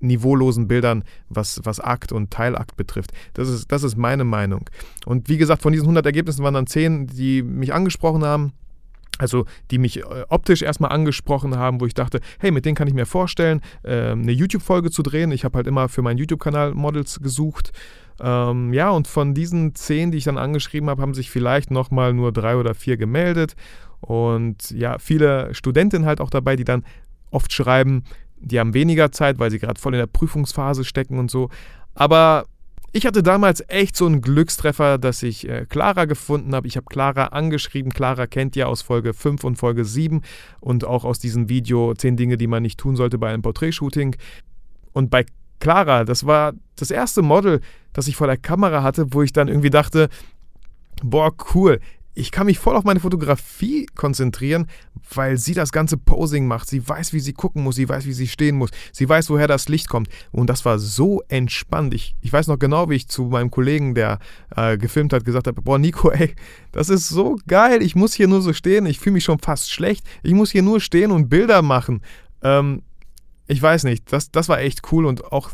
niveaulosen 0.00 0.66
Bildern, 0.66 1.04
was, 1.28 1.60
was 1.64 1.78
Akt 1.78 2.10
und 2.10 2.30
Teilakt 2.30 2.76
betrifft. 2.76 3.12
Das 3.34 3.48
ist, 3.48 3.70
das 3.70 3.82
ist 3.82 3.96
meine 3.96 4.24
Meinung. 4.24 4.68
Und 5.06 5.28
wie 5.28 5.36
gesagt, 5.36 5.62
von 5.62 5.72
diesen 5.72 5.84
100 5.84 6.06
Ergebnissen 6.06 6.42
waren 6.42 6.54
dann 6.54 6.66
10, 6.66 7.06
die 7.08 7.42
mich 7.42 7.72
angesprochen 7.72 8.24
haben 8.24 8.52
also 9.18 9.44
die 9.70 9.78
mich 9.78 10.00
äh, 10.00 10.24
optisch 10.28 10.62
erstmal 10.62 10.90
angesprochen 10.90 11.56
haben, 11.56 11.80
wo 11.80 11.86
ich 11.86 11.94
dachte, 11.94 12.20
hey, 12.40 12.50
mit 12.50 12.64
denen 12.64 12.74
kann 12.74 12.88
ich 12.88 12.94
mir 12.94 13.06
vorstellen, 13.06 13.60
ähm, 13.84 14.22
eine 14.22 14.32
YouTube-Folge 14.32 14.90
zu 14.90 15.02
drehen. 15.02 15.30
Ich 15.32 15.44
habe 15.44 15.56
halt 15.56 15.66
immer 15.66 15.88
für 15.88 16.02
meinen 16.02 16.18
YouTube-Kanal 16.18 16.74
Models 16.74 17.20
gesucht. 17.20 17.72
Ähm, 18.20 18.72
ja, 18.72 18.90
und 18.90 19.08
von 19.08 19.34
diesen 19.34 19.74
zehn, 19.74 20.10
die 20.10 20.18
ich 20.18 20.24
dann 20.24 20.38
angeschrieben 20.38 20.88
habe, 20.90 21.02
haben 21.02 21.14
sich 21.14 21.30
vielleicht 21.30 21.70
nochmal 21.70 22.12
nur 22.12 22.32
drei 22.32 22.56
oder 22.56 22.74
vier 22.74 22.96
gemeldet. 22.96 23.56
Und 24.00 24.70
ja, 24.70 24.98
viele 24.98 25.54
Studentinnen 25.54 26.06
halt 26.06 26.20
auch 26.20 26.30
dabei, 26.30 26.56
die 26.56 26.64
dann 26.64 26.84
oft 27.30 27.52
schreiben, 27.52 28.04
die 28.38 28.58
haben 28.58 28.74
weniger 28.74 29.12
Zeit, 29.12 29.38
weil 29.38 29.50
sie 29.50 29.58
gerade 29.58 29.80
voll 29.80 29.94
in 29.94 30.00
der 30.00 30.06
Prüfungsphase 30.06 30.84
stecken 30.84 31.18
und 31.18 31.30
so. 31.30 31.48
Aber 31.94 32.46
ich 32.94 33.06
hatte 33.06 33.22
damals 33.22 33.64
echt 33.68 33.96
so 33.96 34.04
einen 34.04 34.20
Glückstreffer, 34.20 34.98
dass 34.98 35.22
ich 35.22 35.48
äh, 35.48 35.64
Clara 35.66 36.04
gefunden 36.04 36.54
habe. 36.54 36.66
Ich 36.66 36.76
habe 36.76 36.86
Clara 36.90 37.26
angeschrieben. 37.26 37.92
Clara 37.92 38.26
kennt 38.26 38.54
ihr 38.54 38.68
aus 38.68 38.82
Folge 38.82 39.14
5 39.14 39.44
und 39.44 39.56
Folge 39.56 39.84
7 39.84 40.20
und 40.60 40.84
auch 40.84 41.04
aus 41.04 41.18
diesem 41.18 41.48
Video 41.48 41.94
10 41.94 42.16
Dinge, 42.16 42.36
die 42.36 42.46
man 42.46 42.62
nicht 42.62 42.78
tun 42.78 42.96
sollte 42.96 43.16
bei 43.16 43.32
einem 43.32 43.42
Porträtshooting. 43.42 44.16
Und 44.92 45.10
bei 45.10 45.24
Clara, 45.62 46.02
das 46.02 46.26
war 46.26 46.54
das 46.74 46.90
erste 46.90 47.22
Model, 47.22 47.60
das 47.92 48.08
ich 48.08 48.16
vor 48.16 48.26
der 48.26 48.36
Kamera 48.36 48.82
hatte, 48.82 49.14
wo 49.14 49.22
ich 49.22 49.32
dann 49.32 49.46
irgendwie 49.46 49.70
dachte, 49.70 50.08
boah, 51.04 51.32
cool, 51.54 51.78
ich 52.14 52.32
kann 52.32 52.46
mich 52.46 52.58
voll 52.58 52.74
auf 52.74 52.82
meine 52.82 52.98
Fotografie 52.98 53.86
konzentrieren, 53.94 54.66
weil 55.14 55.38
sie 55.38 55.54
das 55.54 55.70
ganze 55.70 55.96
Posing 55.96 56.48
macht. 56.48 56.68
Sie 56.68 56.86
weiß, 56.86 57.12
wie 57.12 57.20
sie 57.20 57.32
gucken 57.32 57.62
muss, 57.62 57.76
sie 57.76 57.88
weiß, 57.88 58.06
wie 58.06 58.12
sie 58.12 58.26
stehen 58.26 58.56
muss, 58.58 58.70
sie 58.90 59.08
weiß, 59.08 59.30
woher 59.30 59.46
das 59.46 59.68
Licht 59.68 59.88
kommt. 59.88 60.08
Und 60.32 60.50
das 60.50 60.64
war 60.64 60.80
so 60.80 61.22
entspannt. 61.28 61.94
Ich, 61.94 62.16
ich 62.20 62.32
weiß 62.32 62.48
noch 62.48 62.58
genau, 62.58 62.90
wie 62.90 62.96
ich 62.96 63.06
zu 63.06 63.26
meinem 63.26 63.52
Kollegen, 63.52 63.94
der 63.94 64.18
äh, 64.56 64.76
gefilmt 64.76 65.12
hat, 65.12 65.24
gesagt 65.24 65.46
habe: 65.46 65.62
Boah, 65.62 65.78
Nico, 65.78 66.10
ey, 66.10 66.34
das 66.72 66.88
ist 66.88 67.08
so 67.08 67.38
geil. 67.46 67.82
Ich 67.82 67.94
muss 67.94 68.14
hier 68.14 68.26
nur 68.26 68.42
so 68.42 68.52
stehen. 68.52 68.84
Ich 68.86 68.98
fühle 68.98 69.14
mich 69.14 69.24
schon 69.24 69.38
fast 69.38 69.70
schlecht. 69.70 70.04
Ich 70.24 70.34
muss 70.34 70.50
hier 70.50 70.62
nur 70.62 70.80
stehen 70.80 71.12
und 71.12 71.28
Bilder 71.28 71.62
machen. 71.62 72.02
Ähm, 72.42 72.82
ich 73.52 73.62
weiß 73.62 73.84
nicht, 73.84 74.10
das, 74.12 74.30
das 74.30 74.48
war 74.48 74.60
echt 74.60 74.80
cool 74.92 75.06
und 75.06 75.30
auch 75.30 75.50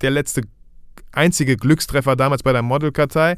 der 0.00 0.10
letzte 0.10 0.42
einzige 1.12 1.56
Glückstreffer 1.56 2.16
damals 2.16 2.42
bei 2.42 2.52
der 2.52 2.62
Modelkartei. 2.62 3.36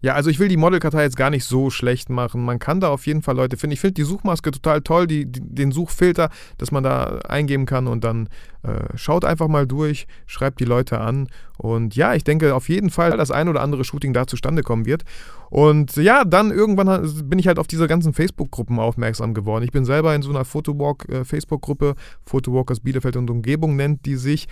Ja, 0.00 0.14
also 0.14 0.30
ich 0.30 0.38
will 0.38 0.46
die 0.48 0.56
Modelkartei 0.56 1.02
jetzt 1.02 1.16
gar 1.16 1.30
nicht 1.30 1.44
so 1.44 1.70
schlecht 1.70 2.08
machen. 2.08 2.44
Man 2.44 2.60
kann 2.60 2.78
da 2.78 2.88
auf 2.88 3.06
jeden 3.06 3.20
Fall 3.22 3.34
Leute 3.34 3.56
finden. 3.56 3.72
Ich 3.72 3.80
finde 3.80 3.94
die 3.94 4.04
Suchmaske 4.04 4.52
total 4.52 4.80
toll, 4.82 5.08
die, 5.08 5.26
die, 5.26 5.40
den 5.42 5.72
Suchfilter, 5.72 6.30
dass 6.56 6.70
man 6.70 6.84
da 6.84 7.18
eingeben 7.28 7.66
kann 7.66 7.88
und 7.88 8.04
dann 8.04 8.28
äh, 8.62 8.96
schaut 8.96 9.24
einfach 9.24 9.48
mal 9.48 9.66
durch, 9.66 10.06
schreibt 10.26 10.60
die 10.60 10.64
Leute 10.64 11.00
an. 11.00 11.26
Und 11.56 11.96
ja, 11.96 12.14
ich 12.14 12.22
denke 12.22 12.54
auf 12.54 12.68
jeden 12.68 12.90
Fall, 12.90 13.16
dass 13.16 13.32
ein 13.32 13.48
oder 13.48 13.60
andere 13.60 13.82
Shooting 13.82 14.12
da 14.12 14.28
zustande 14.28 14.62
kommen 14.62 14.86
wird. 14.86 15.02
Und 15.50 15.96
ja, 15.96 16.24
dann 16.24 16.52
irgendwann 16.52 17.28
bin 17.28 17.40
ich 17.40 17.48
halt 17.48 17.58
auf 17.58 17.66
diese 17.66 17.88
ganzen 17.88 18.12
Facebook-Gruppen 18.12 18.78
aufmerksam 18.78 19.34
geworden. 19.34 19.64
Ich 19.64 19.72
bin 19.72 19.84
selber 19.84 20.14
in 20.14 20.22
so 20.22 20.30
einer 20.30 20.44
Photowalk-Facebook-Gruppe, 20.44 21.90
äh, 21.96 22.00
Photowalkers 22.24 22.80
Bielefeld 22.80 23.16
und 23.16 23.30
Umgebung 23.30 23.74
nennt 23.74 24.06
die 24.06 24.16
sich. 24.16 24.46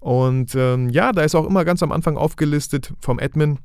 Und 0.00 0.54
ähm, 0.56 0.88
ja, 0.90 1.12
da 1.12 1.22
ist 1.22 1.36
auch 1.36 1.46
immer 1.46 1.64
ganz 1.64 1.82
am 1.82 1.92
Anfang 1.92 2.16
aufgelistet 2.16 2.92
vom 3.00 3.18
Admin, 3.18 3.58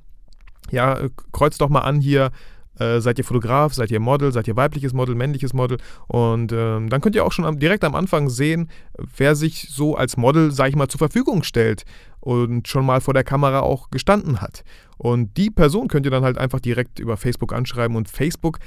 ja, 0.71 0.97
äh, 0.97 1.09
kreuzt 1.31 1.61
doch 1.61 1.69
mal 1.69 1.81
an 1.81 1.99
hier, 1.99 2.31
äh, 2.79 3.01
seid 3.01 3.19
ihr 3.19 3.23
Fotograf, 3.23 3.73
seid 3.73 3.91
ihr 3.91 3.99
Model, 3.99 4.31
seid 4.31 4.47
ihr 4.47 4.55
weibliches 4.55 4.93
Model, 4.93 5.15
männliches 5.15 5.53
Model 5.53 5.77
und 6.07 6.51
ähm, 6.51 6.89
dann 6.89 7.01
könnt 7.01 7.15
ihr 7.15 7.23
auch 7.25 7.31
schon 7.31 7.45
am, 7.45 7.59
direkt 7.59 7.83
am 7.83 7.95
Anfang 7.95 8.29
sehen, 8.29 8.69
wer 9.17 9.35
sich 9.35 9.67
so 9.69 9.95
als 9.95 10.17
Model, 10.17 10.51
sag 10.51 10.69
ich 10.69 10.75
mal, 10.75 10.87
zur 10.87 10.97
Verfügung 10.97 11.43
stellt 11.43 11.83
und 12.19 12.67
schon 12.67 12.85
mal 12.85 13.01
vor 13.01 13.13
der 13.13 13.23
Kamera 13.23 13.59
auch 13.59 13.91
gestanden 13.91 14.41
hat. 14.41 14.63
Und 14.97 15.37
die 15.37 15.51
Person 15.51 15.87
könnt 15.87 16.05
ihr 16.05 16.11
dann 16.11 16.23
halt 16.23 16.37
einfach 16.37 16.59
direkt 16.59 16.99
über 16.99 17.17
Facebook 17.17 17.53
anschreiben 17.53 17.95
und 17.95 18.09
Facebook 18.09 18.59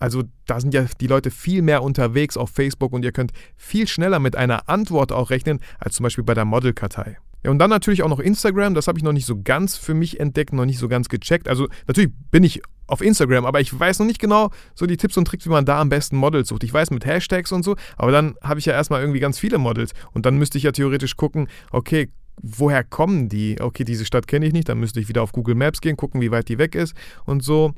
also 0.00 0.22
da 0.46 0.60
sind 0.60 0.74
ja 0.74 0.86
die 1.00 1.06
Leute 1.06 1.30
viel 1.30 1.62
mehr 1.62 1.82
unterwegs 1.82 2.36
auf 2.36 2.50
Facebook 2.50 2.92
und 2.92 3.04
ihr 3.04 3.12
könnt 3.12 3.32
viel 3.56 3.88
schneller 3.88 4.20
mit 4.20 4.36
einer 4.36 4.68
Antwort 4.68 5.12
auch 5.12 5.30
rechnen, 5.30 5.60
als 5.78 5.96
zum 5.96 6.04
Beispiel 6.04 6.24
bei 6.24 6.34
der 6.34 6.44
Modelkartei. 6.44 7.18
Ja, 7.44 7.50
und 7.50 7.58
dann 7.58 7.70
natürlich 7.70 8.02
auch 8.02 8.08
noch 8.08 8.18
Instagram, 8.18 8.74
das 8.74 8.88
habe 8.88 8.98
ich 8.98 9.04
noch 9.04 9.12
nicht 9.12 9.26
so 9.26 9.40
ganz 9.40 9.76
für 9.76 9.94
mich 9.94 10.18
entdeckt, 10.18 10.52
noch 10.52 10.64
nicht 10.64 10.78
so 10.78 10.88
ganz 10.88 11.08
gecheckt. 11.08 11.48
Also 11.48 11.68
natürlich 11.86 12.10
bin 12.30 12.42
ich 12.42 12.62
auf 12.88 13.00
Instagram, 13.00 13.44
aber 13.44 13.60
ich 13.60 13.78
weiß 13.78 14.00
noch 14.00 14.06
nicht 14.06 14.18
genau 14.18 14.50
so 14.74 14.86
die 14.86 14.96
Tipps 14.96 15.16
und 15.16 15.26
Tricks, 15.26 15.46
wie 15.46 15.50
man 15.50 15.64
da 15.64 15.80
am 15.80 15.88
besten 15.88 16.16
Models 16.16 16.48
sucht. 16.48 16.64
Ich 16.64 16.72
weiß 16.72 16.90
mit 16.90 17.06
Hashtags 17.06 17.52
und 17.52 17.64
so, 17.64 17.76
aber 17.96 18.10
dann 18.10 18.34
habe 18.42 18.58
ich 18.58 18.66
ja 18.66 18.72
erstmal 18.72 19.00
irgendwie 19.00 19.20
ganz 19.20 19.38
viele 19.38 19.58
Models 19.58 19.92
und 20.12 20.26
dann 20.26 20.36
müsste 20.38 20.58
ich 20.58 20.64
ja 20.64 20.72
theoretisch 20.72 21.16
gucken, 21.16 21.48
okay, 21.70 22.08
woher 22.42 22.82
kommen 22.84 23.28
die? 23.28 23.60
Okay, 23.60 23.84
diese 23.84 24.04
Stadt 24.04 24.26
kenne 24.26 24.46
ich 24.46 24.52
nicht, 24.52 24.68
dann 24.68 24.80
müsste 24.80 25.00
ich 25.00 25.08
wieder 25.08 25.22
auf 25.22 25.32
Google 25.32 25.54
Maps 25.54 25.80
gehen, 25.80 25.96
gucken, 25.96 26.20
wie 26.20 26.30
weit 26.30 26.48
die 26.48 26.58
weg 26.58 26.74
ist 26.74 26.94
und 27.24 27.42
so. 27.42 27.74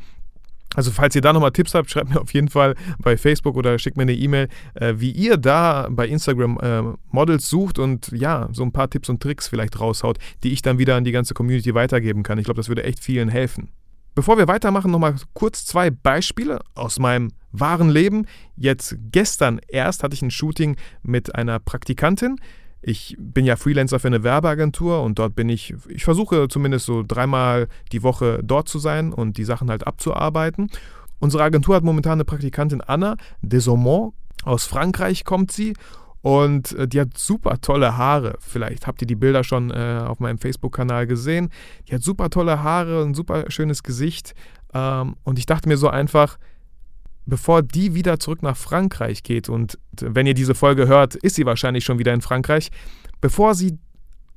Also 0.76 0.92
falls 0.92 1.16
ihr 1.16 1.20
da 1.20 1.32
nochmal 1.32 1.50
Tipps 1.50 1.74
habt, 1.74 1.90
schreibt 1.90 2.10
mir 2.10 2.20
auf 2.20 2.32
jeden 2.32 2.48
Fall 2.48 2.76
bei 3.00 3.16
Facebook 3.16 3.56
oder 3.56 3.78
schickt 3.78 3.96
mir 3.96 4.02
eine 4.02 4.14
E-Mail, 4.14 4.48
äh, 4.74 4.94
wie 4.96 5.10
ihr 5.10 5.36
da 5.36 5.88
bei 5.90 6.06
Instagram 6.06 6.58
äh, 6.60 6.96
Models 7.10 7.48
sucht 7.48 7.78
und 7.78 8.12
ja, 8.12 8.48
so 8.52 8.62
ein 8.62 8.72
paar 8.72 8.88
Tipps 8.88 9.08
und 9.08 9.20
Tricks 9.20 9.48
vielleicht 9.48 9.80
raushaut, 9.80 10.18
die 10.44 10.52
ich 10.52 10.62
dann 10.62 10.78
wieder 10.78 10.94
an 10.96 11.04
die 11.04 11.12
ganze 11.12 11.34
Community 11.34 11.74
weitergeben 11.74 12.22
kann. 12.22 12.38
Ich 12.38 12.44
glaube, 12.44 12.58
das 12.58 12.68
würde 12.68 12.84
echt 12.84 13.00
vielen 13.00 13.28
helfen. 13.28 13.70
Bevor 14.14 14.38
wir 14.38 14.48
weitermachen, 14.48 14.90
nochmal 14.90 15.14
kurz 15.34 15.64
zwei 15.64 15.90
Beispiele 15.90 16.60
aus 16.74 16.98
meinem 16.98 17.30
wahren 17.52 17.88
Leben. 17.88 18.26
Jetzt 18.56 18.96
gestern 19.12 19.60
erst 19.68 20.02
hatte 20.02 20.14
ich 20.14 20.22
ein 20.22 20.30
Shooting 20.30 20.76
mit 21.02 21.34
einer 21.34 21.58
Praktikantin, 21.58 22.36
ich 22.82 23.16
bin 23.18 23.44
ja 23.44 23.56
Freelancer 23.56 23.98
für 23.98 24.08
eine 24.08 24.22
Werbeagentur 24.22 25.02
und 25.02 25.18
dort 25.18 25.34
bin 25.34 25.48
ich, 25.48 25.74
ich 25.88 26.04
versuche 26.04 26.48
zumindest 26.48 26.86
so 26.86 27.02
dreimal 27.06 27.68
die 27.92 28.02
Woche 28.02 28.40
dort 28.42 28.68
zu 28.68 28.78
sein 28.78 29.12
und 29.12 29.36
die 29.36 29.44
Sachen 29.44 29.70
halt 29.70 29.86
abzuarbeiten. 29.86 30.70
Unsere 31.18 31.42
Agentur 31.42 31.76
hat 31.76 31.84
momentan 31.84 32.14
eine 32.14 32.24
Praktikantin 32.24 32.80
Anna 32.80 33.16
Desaumont. 33.42 34.14
Aus 34.44 34.64
Frankreich 34.64 35.24
kommt 35.24 35.52
sie 35.52 35.74
und 36.22 36.72
äh, 36.72 36.88
die 36.88 37.00
hat 37.00 37.18
super 37.18 37.60
tolle 37.60 37.98
Haare. 37.98 38.36
Vielleicht 38.40 38.86
habt 38.86 39.02
ihr 39.02 39.06
die 39.06 39.16
Bilder 39.16 39.44
schon 39.44 39.70
äh, 39.70 40.02
auf 40.06 40.18
meinem 40.20 40.38
Facebook-Kanal 40.38 41.06
gesehen. 41.06 41.50
Die 41.88 41.94
hat 41.94 42.02
super 42.02 42.30
tolle 42.30 42.62
Haare, 42.62 43.02
ein 43.02 43.14
super 43.14 43.50
schönes 43.50 43.82
Gesicht. 43.82 44.34
Ähm, 44.72 45.16
und 45.24 45.38
ich 45.38 45.44
dachte 45.44 45.68
mir 45.68 45.76
so 45.76 45.88
einfach, 45.88 46.38
bevor 47.26 47.62
die 47.62 47.94
wieder 47.94 48.18
zurück 48.18 48.42
nach 48.42 48.56
Frankreich 48.56 49.22
geht, 49.22 49.48
und 49.48 49.78
wenn 50.00 50.26
ihr 50.26 50.34
diese 50.34 50.54
Folge 50.54 50.88
hört, 50.88 51.14
ist 51.14 51.36
sie 51.36 51.46
wahrscheinlich 51.46 51.84
schon 51.84 51.98
wieder 51.98 52.12
in 52.14 52.20
Frankreich, 52.20 52.70
bevor 53.20 53.54
sie 53.54 53.78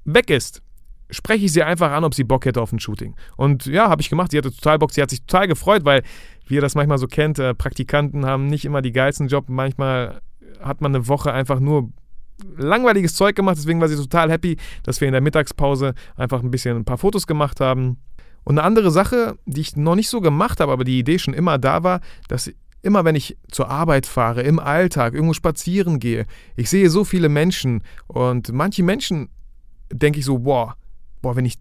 weg 0.05 0.29
ist, 0.29 0.61
spreche 1.09 1.45
ich 1.45 1.53
sie 1.53 1.63
einfach 1.63 1.91
an, 1.91 2.03
ob 2.03 2.13
sie 2.13 2.23
Bock 2.23 2.45
hätte 2.45 2.61
auf 2.61 2.71
ein 2.71 2.79
Shooting. 2.79 3.15
Und 3.37 3.65
ja, 3.65 3.89
habe 3.89 4.01
ich 4.01 4.09
gemacht. 4.09 4.31
Sie 4.31 4.37
hatte 4.37 4.51
total 4.51 4.79
Bock. 4.79 4.91
Sie 4.91 5.01
hat 5.01 5.09
sich 5.09 5.23
total 5.25 5.47
gefreut, 5.47 5.85
weil, 5.85 6.03
wie 6.47 6.55
ihr 6.55 6.61
das 6.61 6.75
manchmal 6.75 6.97
so 6.97 7.07
kennt, 7.07 7.39
äh, 7.39 7.53
Praktikanten 7.53 8.25
haben 8.25 8.47
nicht 8.47 8.65
immer 8.65 8.81
die 8.81 8.91
geilsten 8.91 9.27
Job. 9.27 9.45
Manchmal 9.47 10.21
hat 10.59 10.81
man 10.81 10.95
eine 10.95 11.07
Woche 11.07 11.31
einfach 11.31 11.59
nur 11.59 11.91
langweiliges 12.57 13.13
Zeug 13.13 13.35
gemacht, 13.35 13.57
deswegen 13.57 13.79
war 13.79 13.87
sie 13.87 13.95
total 13.95 14.31
happy, 14.31 14.57
dass 14.83 14.99
wir 15.01 15.07
in 15.07 15.13
der 15.13 15.21
Mittagspause 15.21 15.93
einfach 16.15 16.41
ein 16.41 16.51
bisschen 16.51 16.77
ein 16.77 16.85
paar 16.85 16.97
Fotos 16.97 17.27
gemacht 17.27 17.59
haben. 17.59 17.97
Und 18.43 18.57
eine 18.57 18.65
andere 18.67 18.91
Sache, 18.91 19.37
die 19.45 19.61
ich 19.61 19.75
noch 19.75 19.95
nicht 19.95 20.09
so 20.09 20.19
gemacht 20.19 20.59
habe, 20.59 20.71
aber 20.71 20.83
die 20.83 20.99
Idee 20.99 21.19
schon 21.19 21.33
immer 21.33 21.57
da 21.57 21.83
war, 21.83 22.01
dass 22.27 22.51
immer 22.83 23.05
wenn 23.05 23.15
ich 23.15 23.37
zur 23.49 23.69
Arbeit 23.69 24.05
fahre, 24.05 24.43
im 24.43 24.59
Alltag, 24.59 25.13
irgendwo 25.13 25.33
spazieren 25.33 25.99
gehe, 25.99 26.25
ich 26.55 26.69
sehe 26.69 26.89
so 26.89 27.03
viele 27.03 27.29
Menschen 27.29 27.81
und 28.07 28.51
manche 28.51 28.83
Menschen 28.83 29.29
denke 29.91 30.19
ich 30.19 30.25
so, 30.25 30.39
boah, 30.39 30.75
boah, 31.21 31.35
wenn 31.35 31.45
ich 31.45 31.57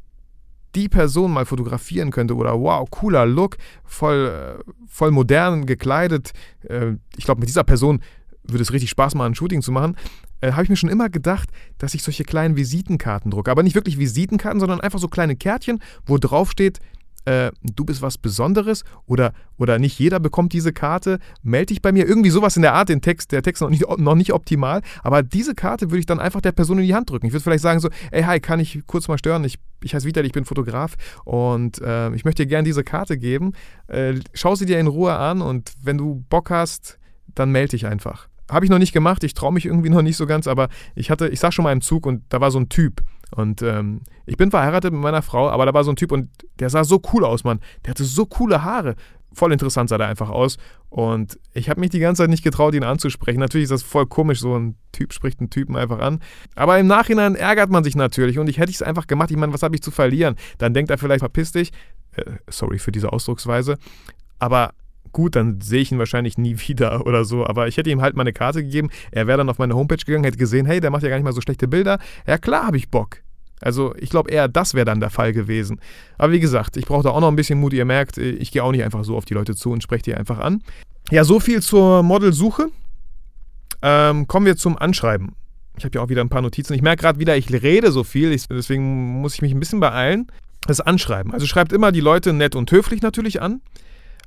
die 0.75 0.88
Person 0.88 1.33
mal 1.33 1.47
fotografieren 1.47 2.11
könnte 2.11 2.35
oder 2.35 2.59
wow, 2.59 2.88
cooler 2.91 3.26
Look, 3.26 3.57
voll, 3.85 4.59
äh, 4.59 4.73
voll 4.87 5.11
modern 5.11 5.67
gekleidet. 5.67 6.33
Äh, 6.69 6.95
ich 7.17 7.25
glaube, 7.25 7.41
mit 7.41 7.49
dieser 7.49 7.64
Person 7.64 8.00
würde 8.45 8.62
es 8.62 8.73
richtig 8.73 8.91
Spaß 8.91 9.14
machen, 9.14 9.33
ein 9.33 9.35
Shooting 9.35 9.62
zu 9.62 9.71
machen, 9.71 9.97
äh, 10.41 10.52
habe 10.52 10.64
ich 10.64 10.69
mir 10.71 10.76
schon 10.76 10.88
immer 10.88 11.09
gedacht, 11.09 11.50
dass 11.79 11.95
ich 11.95 12.02
solche 12.02 12.25
kleinen 12.25 12.57
Visitenkarten 12.57 13.31
drucke. 13.31 13.50
Aber 13.50 13.62
nicht 13.62 13.75
wirklich 13.75 13.99
Visitenkarten, 13.99 14.61
sondern 14.61 14.81
einfach 14.81 14.99
so 14.99 15.09
kleine 15.09 15.37
Kärtchen, 15.37 15.79
wo 16.07 16.19
drauf 16.19 16.50
steht, 16.50 16.81
äh, 17.25 17.50
du 17.62 17.85
bist 17.85 18.02
was 18.02 18.19
Besonderes 18.19 18.85
oder, 19.07 19.33
oder 19.59 19.79
nicht 19.79 19.99
jeder 19.99 20.21
bekommt 20.21 20.52
diese 20.52 20.73
Karte, 20.73 21.19
melde 21.43 21.67
dich 21.67 21.83
bei 21.83 21.93
mir. 21.93 22.07
Irgendwie 22.07 22.31
sowas 22.31 22.57
in 22.57 22.62
der 22.62 22.75
Art, 22.75 22.88
den 22.88 23.00
Text, 23.00 23.33
der 23.33 23.43
Text 23.43 23.62
noch 23.62 23.71
nicht, 23.71 23.87
noch 23.99 24.14
nicht 24.14 24.33
optimal, 24.33 24.83
aber 25.02 25.23
diese 25.23 25.55
Karte 25.55 25.91
würde 25.91 26.00
ich 26.00 26.07
dann 26.07 26.21
einfach 26.21 26.41
der 26.41 26.52
Person 26.52 26.79
in 26.79 26.87
die 26.87 26.95
Hand 26.95 27.11
drücken. 27.11 27.26
Ich 27.26 27.33
würde 27.33 27.43
vielleicht 27.43 27.62
sagen 27.62 27.81
so, 27.81 27.88
ey, 28.11 28.23
hi, 28.23 28.41
kann 28.41 28.61
ich 28.61 28.81
kurz 28.87 29.09
mal 29.09 29.19
stören? 29.19 29.45
Ich, 29.45 29.59
ich 29.83 29.95
heiße 29.95 30.07
Vitali, 30.07 30.26
ich 30.26 30.33
bin 30.33 30.45
Fotograf 30.45 30.97
und 31.25 31.81
äh, 31.81 32.14
ich 32.14 32.25
möchte 32.25 32.43
dir 32.43 32.49
gerne 32.49 32.64
diese 32.64 32.85
Karte 32.85 33.19
geben. 33.19 33.52
Äh, 33.87 34.14
schau 34.35 34.55
sie 34.55 34.67
dir 34.67 34.79
in 34.79 34.87
Ruhe 34.87 35.14
an 35.14 35.43
und 35.43 35.73
wenn 35.83 35.99
du 35.99 36.25
Bock 36.29 36.50
hast, 36.50 36.99
dann 37.35 37.50
melde 37.50 37.71
dich 37.71 37.87
einfach. 37.87 38.29
Habe 38.50 38.67
ich 38.67 38.71
noch 38.71 38.79
nicht 38.79 38.93
gemacht, 38.93 39.25
ich 39.25 39.35
traue 39.35 39.52
mich 39.52 39.64
irgendwie 39.64 39.88
noch 39.88 40.02
nicht 40.02 40.17
so 40.17 40.26
ganz, 40.26 40.47
aber 40.47 40.69
ich 40.95 41.11
hatte, 41.11 41.29
ich 41.29 41.41
saß 41.41 41.55
schon 41.55 41.62
mal 41.62 41.73
im 41.73 41.81
Zug 41.81 42.05
und 42.05 42.25
da 42.29 42.41
war 42.41 42.50
so 42.50 42.59
ein 42.59 42.69
Typ. 42.69 43.02
Und 43.35 43.62
ähm, 43.62 44.03
ich 44.27 44.37
bin 44.37 44.51
verheiratet 44.51 44.93
mit 44.93 45.03
meiner 45.03 45.23
Frau, 45.23 45.49
aber 45.49 45.67
da 45.67 45.75
war 45.75 45.85
so 45.85 45.91
ein 45.91 45.97
Typ 45.97 46.12
und 46.12 46.29
der 46.59 46.71
sah 46.71 46.85
so 46.85 47.01
cool 47.12 47.25
aus, 47.25 47.45
Mann. 47.45 47.61
Der 47.85 47.91
hatte 47.91 48.05
so 48.05 48.27
coole 48.27 48.62
Haare. 48.62 48.95
Voll 49.35 49.53
interessant 49.53 49.89
sah 49.89 49.97
der 49.97 50.09
einfach 50.09 50.29
aus. 50.29 50.59
Und 50.91 51.39
ich 51.55 51.71
habe 51.71 51.81
mich 51.81 51.91
die 51.91 52.01
ganze 52.01 52.23
Zeit 52.23 52.31
nicht 52.31 52.45
getraut, 52.45 52.75
ihn 52.75 52.85
anzusprechen. 52.85 53.41
Natürlich 53.41 53.65
ist 53.65 53.73
das 53.73 53.83
voll 53.83 54.07
komisch, 54.07 54.41
so 54.41 54.59
ein 54.59 54.77
Typ 54.93 55.15
spricht 55.15 55.41
einen 55.41 55.49
Typen 55.49 55.77
einfach 55.77 55.99
an. 56.01 56.21
Aber 56.55 56.79
im 56.79 56.87
Nachhinein 56.87 57.35
ärgert 57.35 57.71
man 57.71 57.83
sich 57.83 57.97
natürlich 57.97 58.39
und 58.39 58.49
ich 58.49 58.59
hätte 58.59 58.71
es 58.71 58.83
einfach 58.83 59.07
gemacht. 59.07 59.31
Ich 59.31 59.39
meine, 59.39 59.55
was 59.55 59.62
habe 59.62 59.75
ich 59.75 59.83
zu 59.83 59.91
verlieren? 59.91 60.37
Dann 60.59 60.75
denkt 60.75 60.91
er 60.91 60.99
vielleicht, 60.99 61.21
verpiss 61.21 61.53
dich. 61.53 61.73
Äh, 62.15 62.25
sorry 62.51 62.79
für 62.79 62.93
diese 62.93 63.11
Ausdrucksweise. 63.11 63.79
Aber 64.39 64.75
gut, 65.12 65.37
dann 65.37 65.61
sehe 65.61 65.81
ich 65.81 65.92
ihn 65.92 65.99
wahrscheinlich 65.99 66.38
nie 66.38 66.57
wieder 66.69 67.07
oder 67.07 67.25
so. 67.25 67.47
Aber 67.47 67.69
ich 67.69 67.76
hätte 67.76 67.90
ihm 67.90 68.00
halt 68.00 68.16
mal 68.16 68.23
eine 68.23 68.33
Karte 68.33 68.62
gegeben. 68.62 68.90
Er 69.11 69.26
wäre 69.26 69.38
dann 69.38 69.49
auf 69.49 69.59
meine 69.59 69.75
Homepage 69.75 69.97
gegangen, 69.97 70.25
hätte 70.25 70.38
gesehen, 70.38 70.66
hey, 70.66 70.81
der 70.81 70.90
macht 70.90 71.02
ja 71.02 71.09
gar 71.09 71.16
nicht 71.16 71.25
mal 71.25 71.33
so 71.33 71.40
schlechte 71.40 71.69
Bilder. 71.69 71.99
Ja, 72.26 72.38
klar 72.38 72.66
habe 72.66 72.76
ich 72.76 72.90
Bock. 72.90 73.19
Also 73.61 73.95
ich 73.97 74.11
glaube 74.11 74.31
eher, 74.31 74.49
das 74.49 74.75
wäre 74.75 74.85
dann 74.85 75.00
der 75.00 75.11
Fall 75.11 75.33
gewesen. 75.33 75.81
Aber 76.19 76.33
wie 76.33 76.40
gesagt, 76.40 76.76
ich 76.76 76.85
brauche 76.85 77.04
da 77.04 77.11
auch 77.11 77.21
noch 77.21 77.28
ein 77.28 77.37
bisschen 77.37 77.61
Mut. 77.61 77.73
Ihr 77.73 77.85
merkt, 77.85 78.19
ich 78.19 78.50
gehe 78.50 78.62
auch 78.62 78.73
nicht 78.73 78.83
einfach 78.83 79.04
so 79.04 79.16
auf 79.16 79.25
die 79.25 79.35
Leute 79.35 79.54
zu 79.54 79.71
und 79.71 79.83
spreche 79.83 80.02
die 80.02 80.14
einfach 80.14 80.38
an. 80.38 80.62
Ja, 81.11 81.25
so 81.25 81.38
viel 81.38 81.62
zur 81.62 82.02
Modelsuche. 82.02 82.69
Ähm, 83.81 84.26
kommen 84.26 84.47
wir 84.47 84.57
zum 84.57 84.76
Anschreiben. 84.76 85.35
Ich 85.76 85.85
habe 85.85 85.97
ja 85.97 86.04
auch 86.04 86.09
wieder 86.09 86.21
ein 86.21 86.28
paar 86.28 86.42
Notizen. 86.42 86.75
Ich 86.75 86.83
merke 86.83 87.02
gerade 87.02 87.19
wieder, 87.19 87.37
ich 87.37 87.50
rede 87.50 87.92
so 87.92 88.04
viel, 88.04 88.33
ich, 88.33 88.47
deswegen 88.49 89.21
muss 89.21 89.35
ich 89.35 89.42
mich 89.42 89.52
ein 89.52 89.61
bisschen 89.61 89.81
beeilen. 89.81 90.26
Das 90.66 90.81
Anschreiben. 90.81 91.33
Also 91.33 91.47
schreibt 91.47 91.73
immer 91.73 91.90
die 91.90 92.00
Leute 92.00 92.33
nett 92.33 92.54
und 92.54 92.71
höflich 92.71 93.02
natürlich 93.02 93.42
an. 93.42 93.61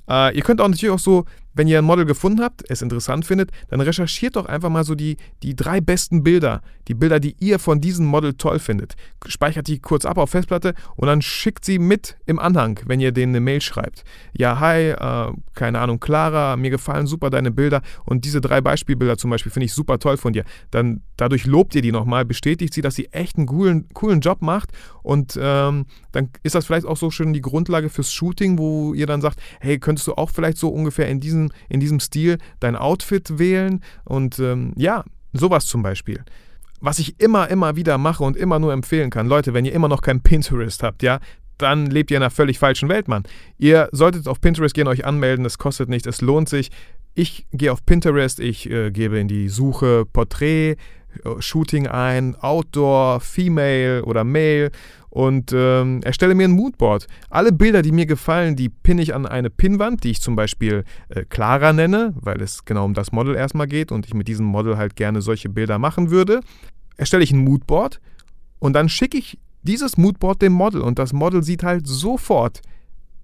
Äh, 0.08 0.36
ihr 0.36 0.42
könnt 0.42 0.60
auch 0.60 0.68
natürlich 0.68 0.94
auch 0.94 0.98
so 0.98 1.24
wenn 1.56 1.66
ihr 1.66 1.78
ein 1.78 1.84
Model 1.84 2.04
gefunden 2.04 2.42
habt, 2.42 2.62
es 2.68 2.82
interessant 2.82 3.24
findet, 3.24 3.50
dann 3.68 3.80
recherchiert 3.80 4.36
doch 4.36 4.46
einfach 4.46 4.68
mal 4.68 4.84
so 4.84 4.94
die, 4.94 5.16
die 5.42 5.56
drei 5.56 5.80
besten 5.80 6.22
Bilder, 6.22 6.62
die 6.86 6.94
Bilder, 6.94 7.18
die 7.18 7.34
ihr 7.40 7.58
von 7.58 7.80
diesem 7.80 8.06
Model 8.06 8.34
toll 8.34 8.58
findet. 8.58 8.94
Speichert 9.26 9.66
die 9.66 9.80
kurz 9.80 10.04
ab 10.04 10.18
auf 10.18 10.30
Festplatte 10.30 10.74
und 10.96 11.08
dann 11.08 11.22
schickt 11.22 11.64
sie 11.64 11.78
mit 11.78 12.16
im 12.26 12.38
Anhang, 12.38 12.78
wenn 12.86 13.00
ihr 13.00 13.10
denen 13.10 13.32
eine 13.32 13.40
Mail 13.40 13.62
schreibt. 13.62 14.04
Ja, 14.36 14.60
hi, 14.60 14.90
äh, 14.90 15.32
keine 15.54 15.80
Ahnung, 15.80 15.98
Clara, 15.98 16.56
mir 16.56 16.70
gefallen 16.70 17.06
super 17.06 17.30
deine 17.30 17.50
Bilder 17.50 17.80
und 18.04 18.24
diese 18.24 18.40
drei 18.40 18.60
Beispielbilder 18.60 19.16
zum 19.16 19.30
Beispiel 19.30 19.50
finde 19.50 19.66
ich 19.66 19.72
super 19.72 19.98
toll 19.98 20.18
von 20.18 20.34
dir. 20.34 20.44
Dann 20.70 21.00
dadurch 21.16 21.46
lobt 21.46 21.74
ihr 21.74 21.82
die 21.82 21.92
nochmal, 21.92 22.26
bestätigt 22.26 22.74
sie, 22.74 22.82
dass 22.82 22.94
sie 22.94 23.06
echt 23.12 23.38
einen 23.38 23.46
coolen, 23.46 23.88
coolen 23.94 24.20
Job 24.20 24.42
macht 24.42 24.70
und 25.02 25.38
ähm, 25.40 25.86
dann 26.12 26.30
ist 26.42 26.54
das 26.54 26.66
vielleicht 26.66 26.86
auch 26.86 26.96
so 26.96 27.10
schön 27.10 27.32
die 27.32 27.40
Grundlage 27.40 27.88
fürs 27.88 28.12
Shooting, 28.12 28.58
wo 28.58 28.92
ihr 28.92 29.06
dann 29.06 29.20
sagt, 29.20 29.40
hey, 29.60 29.78
könntest 29.78 30.06
du 30.06 30.14
auch 30.14 30.30
vielleicht 30.30 30.58
so 30.58 30.68
ungefähr 30.68 31.08
in 31.08 31.20
diesen 31.20 31.45
in 31.68 31.80
diesem 31.80 32.00
Stil 32.00 32.38
dein 32.60 32.76
Outfit 32.76 33.38
wählen 33.38 33.82
und 34.04 34.38
ähm, 34.38 34.72
ja, 34.76 35.04
sowas 35.32 35.66
zum 35.66 35.82
Beispiel. 35.82 36.24
Was 36.80 36.98
ich 36.98 37.20
immer, 37.20 37.48
immer 37.48 37.76
wieder 37.76 37.98
mache 37.98 38.22
und 38.22 38.36
immer 38.36 38.58
nur 38.58 38.72
empfehlen 38.72 39.10
kann, 39.10 39.26
Leute, 39.26 39.54
wenn 39.54 39.64
ihr 39.64 39.72
immer 39.72 39.88
noch 39.88 40.02
kein 40.02 40.20
Pinterest 40.20 40.82
habt, 40.82 41.02
ja, 41.02 41.20
dann 41.58 41.86
lebt 41.86 42.10
ihr 42.10 42.18
in 42.18 42.22
einer 42.22 42.30
völlig 42.30 42.58
falschen 42.58 42.88
Welt, 42.88 43.08
Mann. 43.08 43.24
Ihr 43.58 43.88
solltet 43.92 44.28
auf 44.28 44.40
Pinterest 44.40 44.74
gehen, 44.74 44.88
euch 44.88 45.06
anmelden, 45.06 45.44
es 45.46 45.58
kostet 45.58 45.88
nichts, 45.88 46.06
es 46.06 46.20
lohnt 46.20 46.48
sich. 46.48 46.70
Ich 47.14 47.46
gehe 47.52 47.72
auf 47.72 47.84
Pinterest, 47.86 48.40
ich 48.40 48.70
äh, 48.70 48.90
gebe 48.90 49.18
in 49.18 49.26
die 49.26 49.48
Suche 49.48 50.04
Porträt, 50.04 50.72
äh, 50.72 50.76
Shooting 51.40 51.86
ein, 51.86 52.36
Outdoor, 52.36 53.20
Female 53.20 54.04
oder 54.04 54.22
Male 54.24 54.70
und 55.16 55.50
ähm, 55.54 56.02
erstelle 56.02 56.34
mir 56.34 56.46
ein 56.46 56.50
Moodboard. 56.50 57.06
Alle 57.30 57.50
Bilder, 57.50 57.80
die 57.80 57.90
mir 57.90 58.04
gefallen, 58.04 58.54
die 58.54 58.68
pinne 58.68 59.00
ich 59.00 59.14
an 59.14 59.24
eine 59.24 59.48
Pinnwand, 59.48 60.04
die 60.04 60.10
ich 60.10 60.20
zum 60.20 60.36
Beispiel 60.36 60.84
äh, 61.08 61.24
Clara 61.24 61.72
nenne, 61.72 62.12
weil 62.20 62.42
es 62.42 62.66
genau 62.66 62.84
um 62.84 62.92
das 62.92 63.12
Model 63.12 63.34
erstmal 63.34 63.66
geht 63.66 63.92
und 63.92 64.04
ich 64.04 64.12
mit 64.12 64.28
diesem 64.28 64.44
Model 64.44 64.76
halt 64.76 64.94
gerne 64.94 65.22
solche 65.22 65.48
Bilder 65.48 65.78
machen 65.78 66.10
würde. 66.10 66.40
Erstelle 66.98 67.24
ich 67.24 67.32
ein 67.32 67.38
Moodboard 67.38 67.98
und 68.58 68.74
dann 68.74 68.90
schicke 68.90 69.16
ich 69.16 69.38
dieses 69.62 69.96
Moodboard 69.96 70.42
dem 70.42 70.52
Model 70.52 70.82
und 70.82 70.98
das 70.98 71.14
Model 71.14 71.42
sieht 71.42 71.62
halt 71.62 71.86
sofort, 71.86 72.60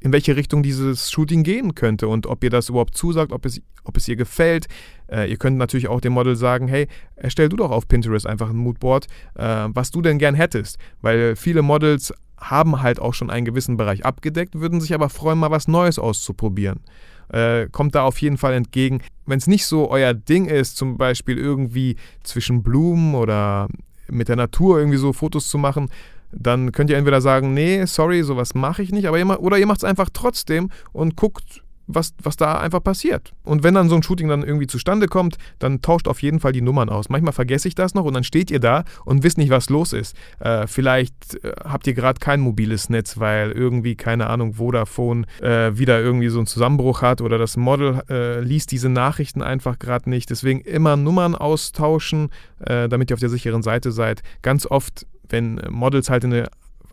in 0.02 0.12
welche 0.12 0.36
Richtung 0.36 0.62
dieses 0.62 1.10
Shooting 1.10 1.44
gehen 1.44 1.74
könnte 1.74 2.08
und 2.08 2.26
ob 2.26 2.42
ihr 2.42 2.50
das 2.50 2.68
überhaupt 2.68 2.96
zusagt, 2.96 3.32
ob 3.32 3.46
es, 3.46 3.60
ob 3.84 3.96
es 3.96 4.08
ihr 4.08 4.16
gefällt. 4.16 4.66
Äh, 5.08 5.30
ihr 5.30 5.36
könnt 5.36 5.58
natürlich 5.58 5.88
auch 5.88 6.00
dem 6.00 6.12
Model 6.12 6.34
sagen, 6.34 6.66
hey, 6.66 6.88
erstell 7.14 7.48
du 7.48 7.56
doch 7.56 7.70
auf 7.70 7.86
Pinterest 7.86 8.26
einfach 8.26 8.50
ein 8.50 8.56
Moodboard, 8.56 9.06
äh, 9.34 9.68
was 9.68 9.90
du 9.90 10.02
denn 10.02 10.18
gern 10.18 10.34
hättest. 10.34 10.78
Weil 11.00 11.36
viele 11.36 11.62
Models 11.62 12.12
haben 12.38 12.82
halt 12.82 12.98
auch 12.98 13.14
schon 13.14 13.30
einen 13.30 13.44
gewissen 13.44 13.76
Bereich 13.76 14.04
abgedeckt, 14.04 14.58
würden 14.58 14.80
sich 14.80 14.92
aber 14.92 15.08
freuen, 15.08 15.38
mal 15.38 15.52
was 15.52 15.68
Neues 15.68 16.00
auszuprobieren. 16.00 16.80
Äh, 17.28 17.68
kommt 17.70 17.94
da 17.94 18.02
auf 18.02 18.20
jeden 18.20 18.38
Fall 18.38 18.54
entgegen. 18.54 19.00
Wenn 19.26 19.38
es 19.38 19.46
nicht 19.46 19.66
so 19.66 19.88
euer 19.88 20.14
Ding 20.14 20.46
ist, 20.46 20.76
zum 20.76 20.98
Beispiel 20.98 21.38
irgendwie 21.38 21.96
zwischen 22.24 22.64
Blumen 22.64 23.14
oder 23.14 23.68
mit 24.08 24.28
der 24.28 24.36
Natur 24.36 24.78
irgendwie 24.78 24.98
so 24.98 25.12
Fotos 25.12 25.48
zu 25.48 25.58
machen, 25.58 25.88
dann 26.32 26.72
könnt 26.72 26.90
ihr 26.90 26.96
entweder 26.96 27.20
sagen, 27.20 27.54
nee, 27.54 27.84
sorry, 27.86 28.22
sowas 28.22 28.54
mache 28.54 28.82
ich 28.82 28.92
nicht, 28.92 29.06
aber 29.06 29.18
ihr, 29.18 29.40
oder 29.40 29.58
ihr 29.58 29.66
macht 29.66 29.78
es 29.78 29.84
einfach 29.84 30.08
trotzdem 30.12 30.70
und 30.92 31.16
guckt, 31.16 31.62
was, 31.86 32.14
was 32.22 32.36
da 32.36 32.58
einfach 32.58 32.82
passiert. 32.82 33.32
Und 33.44 33.62
wenn 33.62 33.74
dann 33.74 33.88
so 33.88 33.96
ein 33.96 34.02
Shooting 34.02 34.28
dann 34.28 34.42
irgendwie 34.42 34.66
zustande 34.66 35.08
kommt, 35.08 35.36
dann 35.58 35.82
tauscht 35.82 36.08
auf 36.08 36.22
jeden 36.22 36.40
Fall 36.40 36.52
die 36.52 36.60
Nummern 36.60 36.88
aus. 36.88 37.08
Manchmal 37.08 37.32
vergesse 37.32 37.68
ich 37.68 37.74
das 37.74 37.94
noch 37.94 38.04
und 38.04 38.14
dann 38.14 38.24
steht 38.24 38.50
ihr 38.50 38.60
da 38.60 38.84
und 39.04 39.22
wisst 39.22 39.38
nicht, 39.38 39.50
was 39.50 39.68
los 39.68 39.92
ist. 39.92 40.16
Äh, 40.40 40.66
vielleicht 40.66 41.42
äh, 41.44 41.52
habt 41.64 41.86
ihr 41.86 41.94
gerade 41.94 42.20
kein 42.20 42.40
mobiles 42.40 42.88
Netz, 42.88 43.18
weil 43.18 43.52
irgendwie, 43.52 43.96
keine 43.96 44.28
Ahnung, 44.28 44.54
Vodafone 44.54 45.26
äh, 45.40 45.76
wieder 45.76 46.00
irgendwie 46.00 46.28
so 46.28 46.38
einen 46.38 46.46
Zusammenbruch 46.46 47.02
hat 47.02 47.20
oder 47.20 47.38
das 47.38 47.56
Model 47.56 48.02
äh, 48.08 48.40
liest 48.40 48.72
diese 48.72 48.88
Nachrichten 48.88 49.42
einfach 49.42 49.78
gerade 49.78 50.08
nicht. 50.08 50.30
Deswegen 50.30 50.60
immer 50.60 50.96
Nummern 50.96 51.34
austauschen, 51.34 52.30
äh, 52.60 52.88
damit 52.88 53.10
ihr 53.10 53.14
auf 53.14 53.20
der 53.20 53.28
sicheren 53.28 53.62
Seite 53.62 53.92
seid. 53.92 54.22
Ganz 54.42 54.66
oft 54.66 55.06
wenn 55.28 55.60
Models 55.70 56.10
halt 56.10 56.24
in 56.24 56.32
eine 56.32 56.48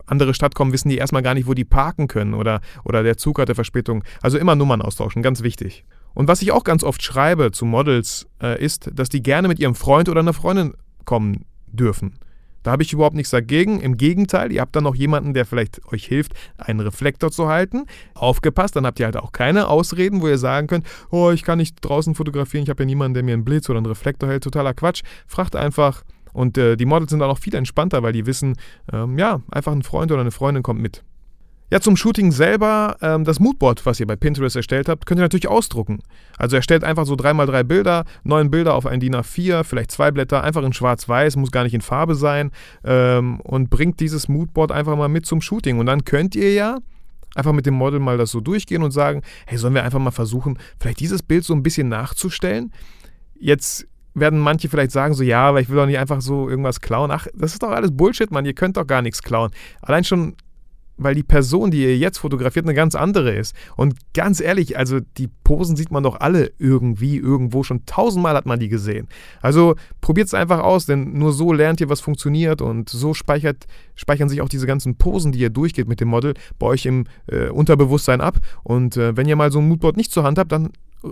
andere 0.06 0.34
Stadt 0.34 0.54
kommen, 0.54 0.72
wissen 0.72 0.88
die 0.88 0.98
erstmal 0.98 1.22
gar 1.22 1.34
nicht, 1.34 1.46
wo 1.46 1.54
die 1.54 1.64
parken 1.64 2.08
können 2.08 2.34
oder, 2.34 2.60
oder 2.84 3.02
der 3.02 3.16
Zug 3.16 3.38
hatte 3.38 3.54
Verspätung. 3.54 4.04
Also 4.22 4.38
immer 4.38 4.56
Nummern 4.56 4.82
austauschen, 4.82 5.22
ganz 5.22 5.42
wichtig. 5.42 5.84
Und 6.14 6.28
was 6.28 6.42
ich 6.42 6.52
auch 6.52 6.64
ganz 6.64 6.82
oft 6.82 7.02
schreibe 7.02 7.52
zu 7.52 7.64
Models, 7.64 8.26
äh, 8.42 8.62
ist, 8.62 8.90
dass 8.92 9.08
die 9.08 9.22
gerne 9.22 9.48
mit 9.48 9.60
ihrem 9.60 9.74
Freund 9.74 10.08
oder 10.08 10.20
einer 10.20 10.32
Freundin 10.32 10.74
kommen 11.04 11.44
dürfen. 11.68 12.18
Da 12.62 12.72
habe 12.72 12.82
ich 12.82 12.92
überhaupt 12.92 13.16
nichts 13.16 13.30
dagegen. 13.30 13.80
Im 13.80 13.96
Gegenteil, 13.96 14.52
ihr 14.52 14.60
habt 14.60 14.76
dann 14.76 14.84
noch 14.84 14.94
jemanden, 14.94 15.32
der 15.32 15.46
vielleicht 15.46 15.80
euch 15.92 16.04
hilft, 16.04 16.34
einen 16.58 16.80
Reflektor 16.80 17.30
zu 17.30 17.48
halten. 17.48 17.86
Aufgepasst, 18.14 18.76
dann 18.76 18.84
habt 18.84 19.00
ihr 19.00 19.06
halt 19.06 19.16
auch 19.16 19.32
keine 19.32 19.68
Ausreden, 19.68 20.20
wo 20.20 20.28
ihr 20.28 20.36
sagen 20.36 20.66
könnt, 20.66 20.86
oh, 21.10 21.30
ich 21.30 21.42
kann 21.42 21.58
nicht 21.58 21.76
draußen 21.80 22.14
fotografieren, 22.14 22.64
ich 22.64 22.70
habe 22.70 22.82
ja 22.82 22.86
niemanden, 22.86 23.14
der 23.14 23.22
mir 23.22 23.32
einen 23.32 23.44
Blitz 23.44 23.70
oder 23.70 23.78
einen 23.78 23.86
Reflektor 23.86 24.28
hält. 24.28 24.44
Totaler 24.44 24.74
Quatsch. 24.74 25.02
Fragt 25.26 25.56
einfach, 25.56 26.02
und 26.32 26.58
äh, 26.58 26.76
die 26.76 26.86
Models 26.86 27.10
sind 27.10 27.22
auch 27.22 27.28
noch 27.28 27.38
viel 27.38 27.54
entspannter, 27.54 28.02
weil 28.02 28.12
die 28.12 28.26
wissen, 28.26 28.56
ähm, 28.92 29.18
ja, 29.18 29.40
einfach 29.50 29.72
ein 29.72 29.82
Freund 29.82 30.12
oder 30.12 30.20
eine 30.20 30.30
Freundin 30.30 30.62
kommt 30.62 30.80
mit. 30.80 31.02
Ja, 31.72 31.80
zum 31.80 31.96
Shooting 31.96 32.32
selber, 32.32 32.96
ähm, 33.00 33.22
das 33.22 33.38
Moodboard, 33.38 33.86
was 33.86 34.00
ihr 34.00 34.06
bei 34.06 34.16
Pinterest 34.16 34.56
erstellt 34.56 34.88
habt, 34.88 35.06
könnt 35.06 35.20
ihr 35.20 35.22
natürlich 35.22 35.46
ausdrucken. 35.46 36.00
Also 36.36 36.56
erstellt 36.56 36.82
einfach 36.82 37.06
so 37.06 37.14
3x3 37.14 37.62
Bilder, 37.62 38.04
neun 38.24 38.50
Bilder 38.50 38.74
auf 38.74 38.86
ein 38.86 38.98
DIN 38.98 39.14
A4, 39.14 39.62
vielleicht 39.62 39.92
zwei 39.92 40.10
Blätter, 40.10 40.42
einfach 40.42 40.64
in 40.64 40.72
schwarz-weiß, 40.72 41.36
muss 41.36 41.52
gar 41.52 41.62
nicht 41.62 41.74
in 41.74 41.80
Farbe 41.80 42.16
sein 42.16 42.50
ähm, 42.82 43.38
und 43.42 43.70
bringt 43.70 44.00
dieses 44.00 44.28
Moodboard 44.28 44.72
einfach 44.72 44.96
mal 44.96 45.08
mit 45.08 45.26
zum 45.26 45.40
Shooting. 45.40 45.78
Und 45.78 45.86
dann 45.86 46.04
könnt 46.04 46.34
ihr 46.34 46.52
ja 46.52 46.78
einfach 47.36 47.52
mit 47.52 47.66
dem 47.66 47.74
Model 47.74 48.00
mal 48.00 48.18
das 48.18 48.32
so 48.32 48.40
durchgehen 48.40 48.82
und 48.82 48.90
sagen, 48.90 49.22
hey, 49.46 49.56
sollen 49.56 49.74
wir 49.74 49.84
einfach 49.84 50.00
mal 50.00 50.10
versuchen, 50.10 50.58
vielleicht 50.80 50.98
dieses 50.98 51.22
Bild 51.22 51.44
so 51.44 51.54
ein 51.54 51.62
bisschen 51.62 51.88
nachzustellen? 51.88 52.72
Jetzt 53.38 53.86
werden 54.14 54.38
manche 54.38 54.68
vielleicht 54.68 54.90
sagen, 54.90 55.14
so 55.14 55.22
ja, 55.22 55.48
aber 55.48 55.60
ich 55.60 55.68
will 55.68 55.76
doch 55.76 55.86
nicht 55.86 55.98
einfach 55.98 56.20
so 56.20 56.48
irgendwas 56.48 56.80
klauen. 56.80 57.10
Ach, 57.10 57.26
das 57.34 57.52
ist 57.52 57.62
doch 57.62 57.70
alles 57.70 57.96
Bullshit, 57.96 58.30
Mann, 58.30 58.44
ihr 58.44 58.54
könnt 58.54 58.76
doch 58.76 58.86
gar 58.86 59.02
nichts 59.02 59.22
klauen. 59.22 59.50
Allein 59.82 60.04
schon, 60.04 60.34
weil 60.96 61.14
die 61.14 61.22
Person, 61.22 61.70
die 61.70 61.82
ihr 61.82 61.96
jetzt 61.96 62.18
fotografiert, 62.18 62.66
eine 62.66 62.74
ganz 62.74 62.94
andere 62.94 63.32
ist. 63.34 63.54
Und 63.76 63.94
ganz 64.12 64.40
ehrlich, 64.40 64.76
also 64.76 65.00
die 65.00 65.28
Posen 65.44 65.76
sieht 65.76 65.90
man 65.90 66.02
doch 66.02 66.20
alle 66.20 66.52
irgendwie, 66.58 67.16
irgendwo. 67.16 67.62
Schon 67.62 67.86
tausendmal 67.86 68.34
hat 68.34 68.46
man 68.46 68.60
die 68.60 68.68
gesehen. 68.68 69.08
Also 69.40 69.76
probiert 70.00 70.26
es 70.26 70.34
einfach 70.34 70.60
aus, 70.60 70.86
denn 70.86 71.14
nur 71.14 71.32
so 71.32 71.52
lernt 71.52 71.80
ihr, 71.80 71.88
was 71.88 72.00
funktioniert 72.00 72.60
und 72.60 72.90
so 72.90 73.14
speichert, 73.14 73.66
speichern 73.94 74.28
sich 74.28 74.42
auch 74.42 74.48
diese 74.48 74.66
ganzen 74.66 74.96
Posen, 74.96 75.32
die 75.32 75.38
ihr 75.40 75.50
durchgeht 75.50 75.88
mit 75.88 76.00
dem 76.00 76.08
Model, 76.08 76.34
bei 76.58 76.66
euch 76.66 76.84
im 76.84 77.04
äh, 77.28 77.48
Unterbewusstsein 77.48 78.20
ab. 78.20 78.38
Und 78.62 78.96
äh, 78.96 79.16
wenn 79.16 79.26
ihr 79.26 79.36
mal 79.36 79.52
so 79.52 79.60
ein 79.60 79.68
Moodboard 79.68 79.96
nicht 79.96 80.12
zur 80.12 80.24
Hand 80.24 80.38
habt, 80.38 80.52
dann 80.52 80.70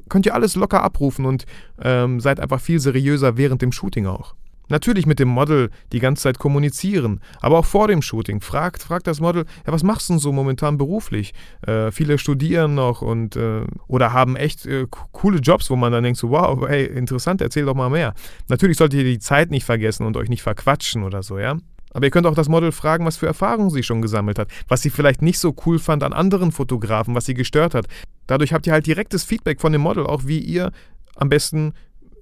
könnt 0.09 0.26
ihr 0.26 0.35
alles 0.35 0.57
locker 0.57 0.83
abrufen 0.83 1.26
und 1.26 1.45
ähm, 1.83 2.21
seid 2.21 2.40
einfach 2.40 2.61
viel 2.61 2.80
seriöser 2.80 3.37
während 3.37 3.62
dem 3.62 3.73
Shooting 3.73 4.07
auch. 4.07 4.35
Natürlich 4.68 5.07
mit 5.07 5.18
dem 5.18 5.28
Model 5.28 5.71
die 5.92 5.99
ganze 5.99 6.25
Zeit 6.25 6.38
kommunizieren, 6.38 7.21
aber 7.40 7.59
auch 7.59 7.64
vor 7.64 7.88
dem 7.88 8.02
Shooting. 8.02 8.40
Fragt, 8.40 8.83
fragt 8.83 9.07
das 9.07 9.21
Model, 9.21 9.47
ja, 9.66 9.73
was 9.73 9.83
machst 9.83 10.09
du 10.09 10.14
denn 10.14 10.21
so 10.21 10.33
momentan 10.33 10.76
beruflich? 10.76 11.33
Äh, 11.66 11.90
viele 11.90 12.18
studieren 12.18 12.75
noch 12.75 13.00
und 13.00 13.37
äh, 13.37 13.62
oder 13.87 14.12
haben 14.12 14.37
echt 14.37 14.66
äh, 14.66 14.87
coole 15.12 15.38
Jobs, 15.38 15.71
wo 15.71 15.76
man 15.76 15.92
dann 15.92 16.04
denkt, 16.04 16.18
so, 16.18 16.30
wow, 16.30 16.68
hey, 16.68 16.85
interessant, 16.85 17.40
erzähl 17.40 17.64
doch 17.64 17.75
mal 17.75 17.88
mehr. 17.88 18.14
Natürlich 18.49 18.76
solltet 18.76 18.99
ihr 18.99 19.04
die 19.04 19.18
Zeit 19.18 19.50
nicht 19.50 19.64
vergessen 19.64 20.07
und 20.07 20.16
euch 20.16 20.28
nicht 20.28 20.42
verquatschen 20.42 21.02
oder 21.02 21.23
so, 21.23 21.38
ja. 21.38 21.57
Aber 21.95 22.04
ihr 22.04 22.11
könnt 22.11 22.26
auch 22.26 22.35
das 22.35 22.50
Model 22.50 22.71
fragen, 22.71 23.07
was 23.07 23.16
für 23.16 23.26
Erfahrungen 23.26 23.71
sie 23.71 23.83
schon 23.83 24.02
gesammelt 24.02 24.38
hat, 24.38 24.49
was 24.68 24.83
sie 24.83 24.90
vielleicht 24.90 25.23
nicht 25.23 25.38
so 25.38 25.54
cool 25.64 25.78
fand 25.78 26.02
an 26.02 26.12
anderen 26.12 26.52
Fotografen, 26.52 27.14
was 27.14 27.25
sie 27.25 27.35
gestört 27.35 27.75
hat. 27.75 27.87
Dadurch 28.28 28.52
habt 28.52 28.68
ihr 28.68 28.73
halt 28.73 28.87
direktes 28.87 29.25
Feedback 29.25 29.61
von 29.61 29.73
dem 29.73 29.80
Model, 29.80 30.06
auch 30.06 30.23
wie 30.26 30.38
ihr 30.38 30.70
am 31.16 31.28
besten 31.28 31.73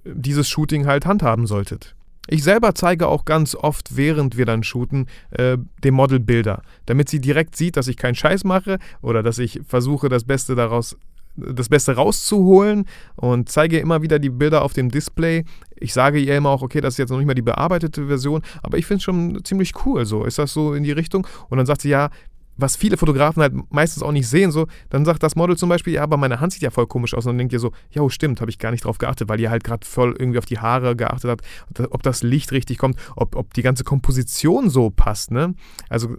äh, 0.03 0.11
dieses 0.15 0.49
Shooting 0.49 0.87
halt 0.87 1.05
handhaben 1.05 1.45
solltet. 1.45 1.95
Ich 2.29 2.43
selber 2.43 2.75
zeige 2.75 3.07
auch 3.07 3.23
ganz 3.23 3.55
oft, 3.55 3.95
während 3.95 4.35
wir 4.35 4.45
dann 4.45 4.63
shooten, 4.63 5.07
äh, 5.29 5.57
dem 5.83 5.93
Model 5.93 6.19
Bilder, 6.19 6.61
damit 6.85 7.07
sie 7.07 7.21
direkt 7.21 7.55
sieht, 7.55 7.77
dass 7.77 7.87
ich 7.87 7.95
keinen 7.95 8.15
Scheiß 8.15 8.43
mache 8.43 8.79
oder 9.01 9.23
dass 9.23 9.37
ich 9.37 9.61
versuche, 9.65 10.09
das 10.09 10.25
Beste 10.25 10.55
daraus 10.55 10.97
das 11.37 11.69
Beste 11.69 11.95
rauszuholen 11.95 12.85
und 13.15 13.49
zeige 13.49 13.77
immer 13.77 14.01
wieder 14.01 14.17
die 14.19 14.31
Bilder 14.31 14.63
auf 14.63 14.73
dem 14.73 14.89
Display. 14.89 15.45
Ich 15.75 15.93
sage 15.93 16.19
ihr 16.19 16.35
immer 16.35 16.49
auch, 16.49 16.63
okay, 16.63 16.81
das 16.81 16.95
ist 16.95 16.97
jetzt 16.97 17.11
noch 17.11 17.17
nicht 17.17 17.27
mal 17.27 17.35
die 17.35 17.43
bearbeitete 17.43 18.07
Version, 18.07 18.41
aber 18.63 18.79
ich 18.79 18.87
finde 18.87 18.97
es 18.97 19.03
schon 19.03 19.43
ziemlich 19.43 19.73
cool. 19.85 20.05
So 20.05 20.25
ist 20.25 20.39
das 20.39 20.51
so 20.51 20.73
in 20.73 20.83
die 20.83 20.91
Richtung. 20.91 21.27
Und 21.49 21.57
dann 21.57 21.67
sagt 21.67 21.81
sie, 21.81 21.89
ja, 21.89 22.09
was 22.57 22.75
viele 22.75 22.97
Fotografen 22.97 23.41
halt 23.41 23.53
meistens 23.71 24.03
auch 24.03 24.11
nicht 24.11 24.27
sehen, 24.27 24.51
so, 24.51 24.67
dann 24.89 25.05
sagt 25.05 25.23
das 25.23 25.35
Model 25.35 25.57
zum 25.57 25.69
Beispiel, 25.69 25.93
ja, 25.93 26.03
aber 26.03 26.17
meine 26.17 26.39
Hand 26.39 26.53
sieht 26.53 26.61
ja 26.61 26.69
voll 26.69 26.87
komisch 26.87 27.13
aus. 27.13 27.25
Und 27.25 27.31
dann 27.31 27.37
denkt 27.37 27.53
ihr 27.53 27.59
so, 27.59 27.71
ja, 27.91 28.07
stimmt, 28.09 28.41
habe 28.41 28.49
ich 28.49 28.59
gar 28.59 28.71
nicht 28.71 28.85
drauf 28.85 28.97
geachtet, 28.97 29.29
weil 29.29 29.39
ihr 29.39 29.49
halt 29.49 29.63
gerade 29.63 29.85
voll 29.85 30.15
irgendwie 30.17 30.39
auf 30.39 30.45
die 30.45 30.59
Haare 30.59 30.95
geachtet 30.95 31.29
habt, 31.29 31.45
ob 31.91 32.03
das 32.03 32.23
Licht 32.23 32.51
richtig 32.51 32.77
kommt, 32.77 32.97
ob, 33.15 33.35
ob 33.35 33.53
die 33.53 33.61
ganze 33.61 33.83
Komposition 33.83 34.69
so 34.69 34.89
passt, 34.89 35.31
ne? 35.31 35.53
Also 35.89 36.15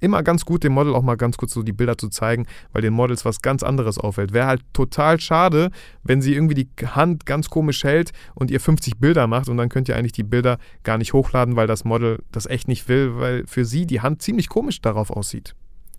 immer 0.00 0.22
ganz 0.22 0.44
gut, 0.44 0.64
dem 0.64 0.72
Model 0.72 0.94
auch 0.94 1.02
mal 1.02 1.16
ganz 1.16 1.36
kurz 1.36 1.52
so 1.52 1.62
die 1.62 1.72
Bilder 1.72 1.98
zu 1.98 2.08
zeigen, 2.08 2.46
weil 2.72 2.82
den 2.82 2.92
Models 2.92 3.24
was 3.24 3.42
ganz 3.42 3.62
anderes 3.62 3.98
auffällt. 3.98 4.32
Wäre 4.32 4.46
halt 4.46 4.62
total 4.72 5.20
schade, 5.20 5.70
wenn 6.02 6.22
sie 6.22 6.34
irgendwie 6.34 6.54
die 6.54 6.68
Hand 6.86 7.26
ganz 7.26 7.50
komisch 7.50 7.84
hält 7.84 8.12
und 8.34 8.50
ihr 8.50 8.60
50 8.60 8.98
Bilder 8.98 9.26
macht 9.26 9.48
und 9.48 9.56
dann 9.56 9.68
könnt 9.68 9.88
ihr 9.88 9.96
eigentlich 9.96 10.12
die 10.12 10.22
Bilder 10.22 10.58
gar 10.82 10.98
nicht 10.98 11.12
hochladen, 11.12 11.56
weil 11.56 11.66
das 11.66 11.84
Model 11.84 12.22
das 12.32 12.46
echt 12.46 12.68
nicht 12.68 12.88
will, 12.88 13.18
weil 13.18 13.46
für 13.46 13.64
sie 13.64 13.86
die 13.86 14.00
Hand 14.00 14.22
ziemlich 14.22 14.48
komisch 14.48 14.80
darauf 14.80 15.10
aussieht. 15.10 15.54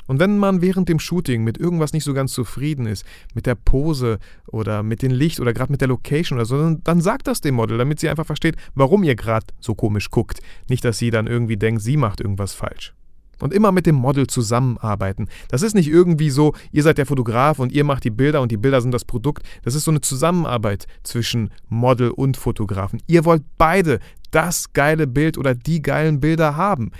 Und 0.07 0.19
wenn 0.19 0.37
man 0.37 0.61
während 0.61 0.89
dem 0.89 0.99
Shooting 0.99 1.43
mit 1.43 1.57
irgendwas 1.57 1.93
nicht 1.93 2.03
so 2.03 2.13
ganz 2.13 2.33
zufrieden 2.33 2.85
ist, 2.85 3.05
mit 3.33 3.45
der 3.45 3.55
Pose 3.55 4.19
oder 4.47 4.83
mit 4.83 5.01
dem 5.01 5.11
Licht 5.11 5.39
oder 5.39 5.53
gerade 5.53 5.71
mit 5.71 5.81
der 5.81 5.87
Location 5.87 6.37
oder 6.37 6.45
so, 6.45 6.57
dann, 6.57 6.81
dann 6.83 7.01
sagt 7.01 7.27
das 7.27 7.41
dem 7.41 7.55
Model, 7.55 7.77
damit 7.77 7.99
sie 7.99 8.09
einfach 8.09 8.25
versteht, 8.25 8.55
warum 8.75 9.03
ihr 9.03 9.15
gerade 9.15 9.47
so 9.59 9.75
komisch 9.75 10.09
guckt. 10.09 10.41
Nicht, 10.69 10.83
dass 10.85 10.97
sie 10.97 11.11
dann 11.11 11.27
irgendwie 11.27 11.57
denkt, 11.57 11.81
sie 11.81 11.97
macht 11.97 12.21
irgendwas 12.21 12.53
falsch. 12.53 12.93
Und 13.39 13.53
immer 13.53 13.71
mit 13.71 13.85
dem 13.85 13.95
Model 13.95 14.27
zusammenarbeiten. 14.27 15.27
Das 15.49 15.63
ist 15.63 15.73
nicht 15.73 15.89
irgendwie 15.89 16.29
so, 16.29 16.53
ihr 16.71 16.83
seid 16.83 16.97
der 16.97 17.05
Fotograf 17.05 17.59
und 17.59 17.71
ihr 17.71 17.83
macht 17.83 18.03
die 18.03 18.09
Bilder 18.09 18.41
und 18.41 18.51
die 18.51 18.57
Bilder 18.57 18.79
sind 18.79 18.93
das 18.93 19.03
Produkt. 19.03 19.43
Das 19.63 19.75
ist 19.75 19.83
so 19.83 19.91
eine 19.91 20.01
Zusammenarbeit 20.01 20.85
zwischen 21.03 21.49
Model 21.67 22.11
und 22.11 22.37
Fotografen. 22.37 23.01
Ihr 23.07 23.25
wollt 23.25 23.43
beide 23.57 23.99
das 24.31 24.71
geile 24.71 25.07
Bild 25.07 25.37
oder 25.37 25.55
die 25.55 25.81
geilen 25.81 26.19
Bilder 26.19 26.55
haben. 26.55 26.91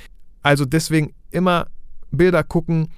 Also 0.41 0.65
deswegen 0.65 1.13
immer 1.31 1.67
Bilder 2.11 2.43
gucken, 2.43 2.89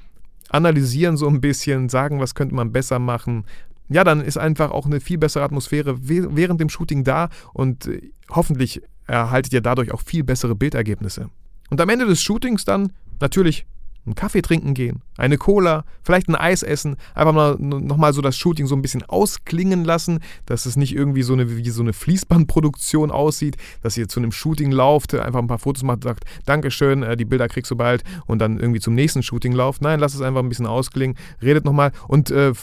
analysieren 0.56 1.18
so 1.18 1.28
ein 1.28 1.42
bisschen, 1.42 1.90
sagen, 1.90 2.20
was 2.20 2.34
könnte 2.34 2.56
man 2.56 2.72
besser 2.72 2.98
machen. 2.98 3.46
Ja, 3.90 4.04
dann 4.04 4.22
ist 4.22 4.38
einfach 4.38 4.72
auch 4.72 4.86
eine 4.86 5.00
viel 5.00 5.18
bessere 5.18 5.44
Atmosphäre 5.44 5.98
während 6.02 6.60
dem 6.60 6.70
Shooting 6.70 7.04
da 7.04 7.30
und 7.54 7.88
äh, 7.88 8.12
hoffentlich 8.30 8.82
erhaltet 9.06 9.54
ihr 9.54 9.62
dadurch 9.62 9.92
auch 9.92 10.02
viel 10.02 10.24
bessere 10.24 10.56
Bildergebnisse. 10.56 11.30
Und 11.70 11.82
am 11.82 11.90
Ende 11.90 12.06
des 12.06 12.22
Shootings 12.22 12.66
dann 12.66 12.94
natürlich 13.20 13.66
einen 14.06 14.16
Kaffee 14.16 14.42
trinken 14.42 14.74
gehen, 14.74 15.02
eine 15.18 15.38
Cola, 15.38 15.84
vielleicht 16.04 16.28
ein 16.28 16.36
Eis 16.36 16.64
essen, 16.64 16.96
einfach 17.14 17.34
mal 17.34 17.56
nochmal 17.60 18.14
so 18.14 18.22
das 18.22 18.38
Shooting 18.38 18.68
so 18.68 18.76
ein 18.76 18.82
bisschen 18.82 19.04
ausklingen 19.04 19.84
lassen, 19.84 20.20
dass 20.46 20.66
es 20.66 20.76
nicht 20.76 20.96
irgendwie 20.96 21.24
so 21.24 21.34
eine, 21.34 21.58
wie 21.58 21.70
so 21.70 21.82
eine 21.82 21.94
Fließbandproduktion 21.94 23.12
aussieht, 23.12 23.58
dass 23.82 23.98
ihr 23.98 24.08
zu 24.08 24.20
einem 24.20 24.32
Shooting 24.32 24.72
lauft, 24.72 25.14
einfach 25.16 25.40
ein 25.40 25.48
paar 25.48 25.60
Fotos 25.60 25.84
macht, 25.84 26.04
sagt, 26.04 26.26
Dankeschön, 26.46 27.04
äh, 27.04 27.18
die 27.18 27.26
Bilder 27.26 27.48
kriegst 27.48 27.72
du 27.72 27.76
bald 27.76 28.04
und 28.26 28.40
dann 28.40 28.60
irgendwie 28.60 28.80
zum 28.80 28.94
nächsten 28.94 29.24
Shooting 29.24 29.54
lauft. 29.54 29.82
Nein, 29.82 30.00
lasst 30.00 30.16
es 30.16 30.22
einfach 30.22 30.42
ein 30.42 30.50
bisschen 30.50 30.68
ausklingen, 30.68 31.18
redet 31.42 31.66
nochmal 31.66 31.92
und 32.08 32.30
äh, 32.32 32.54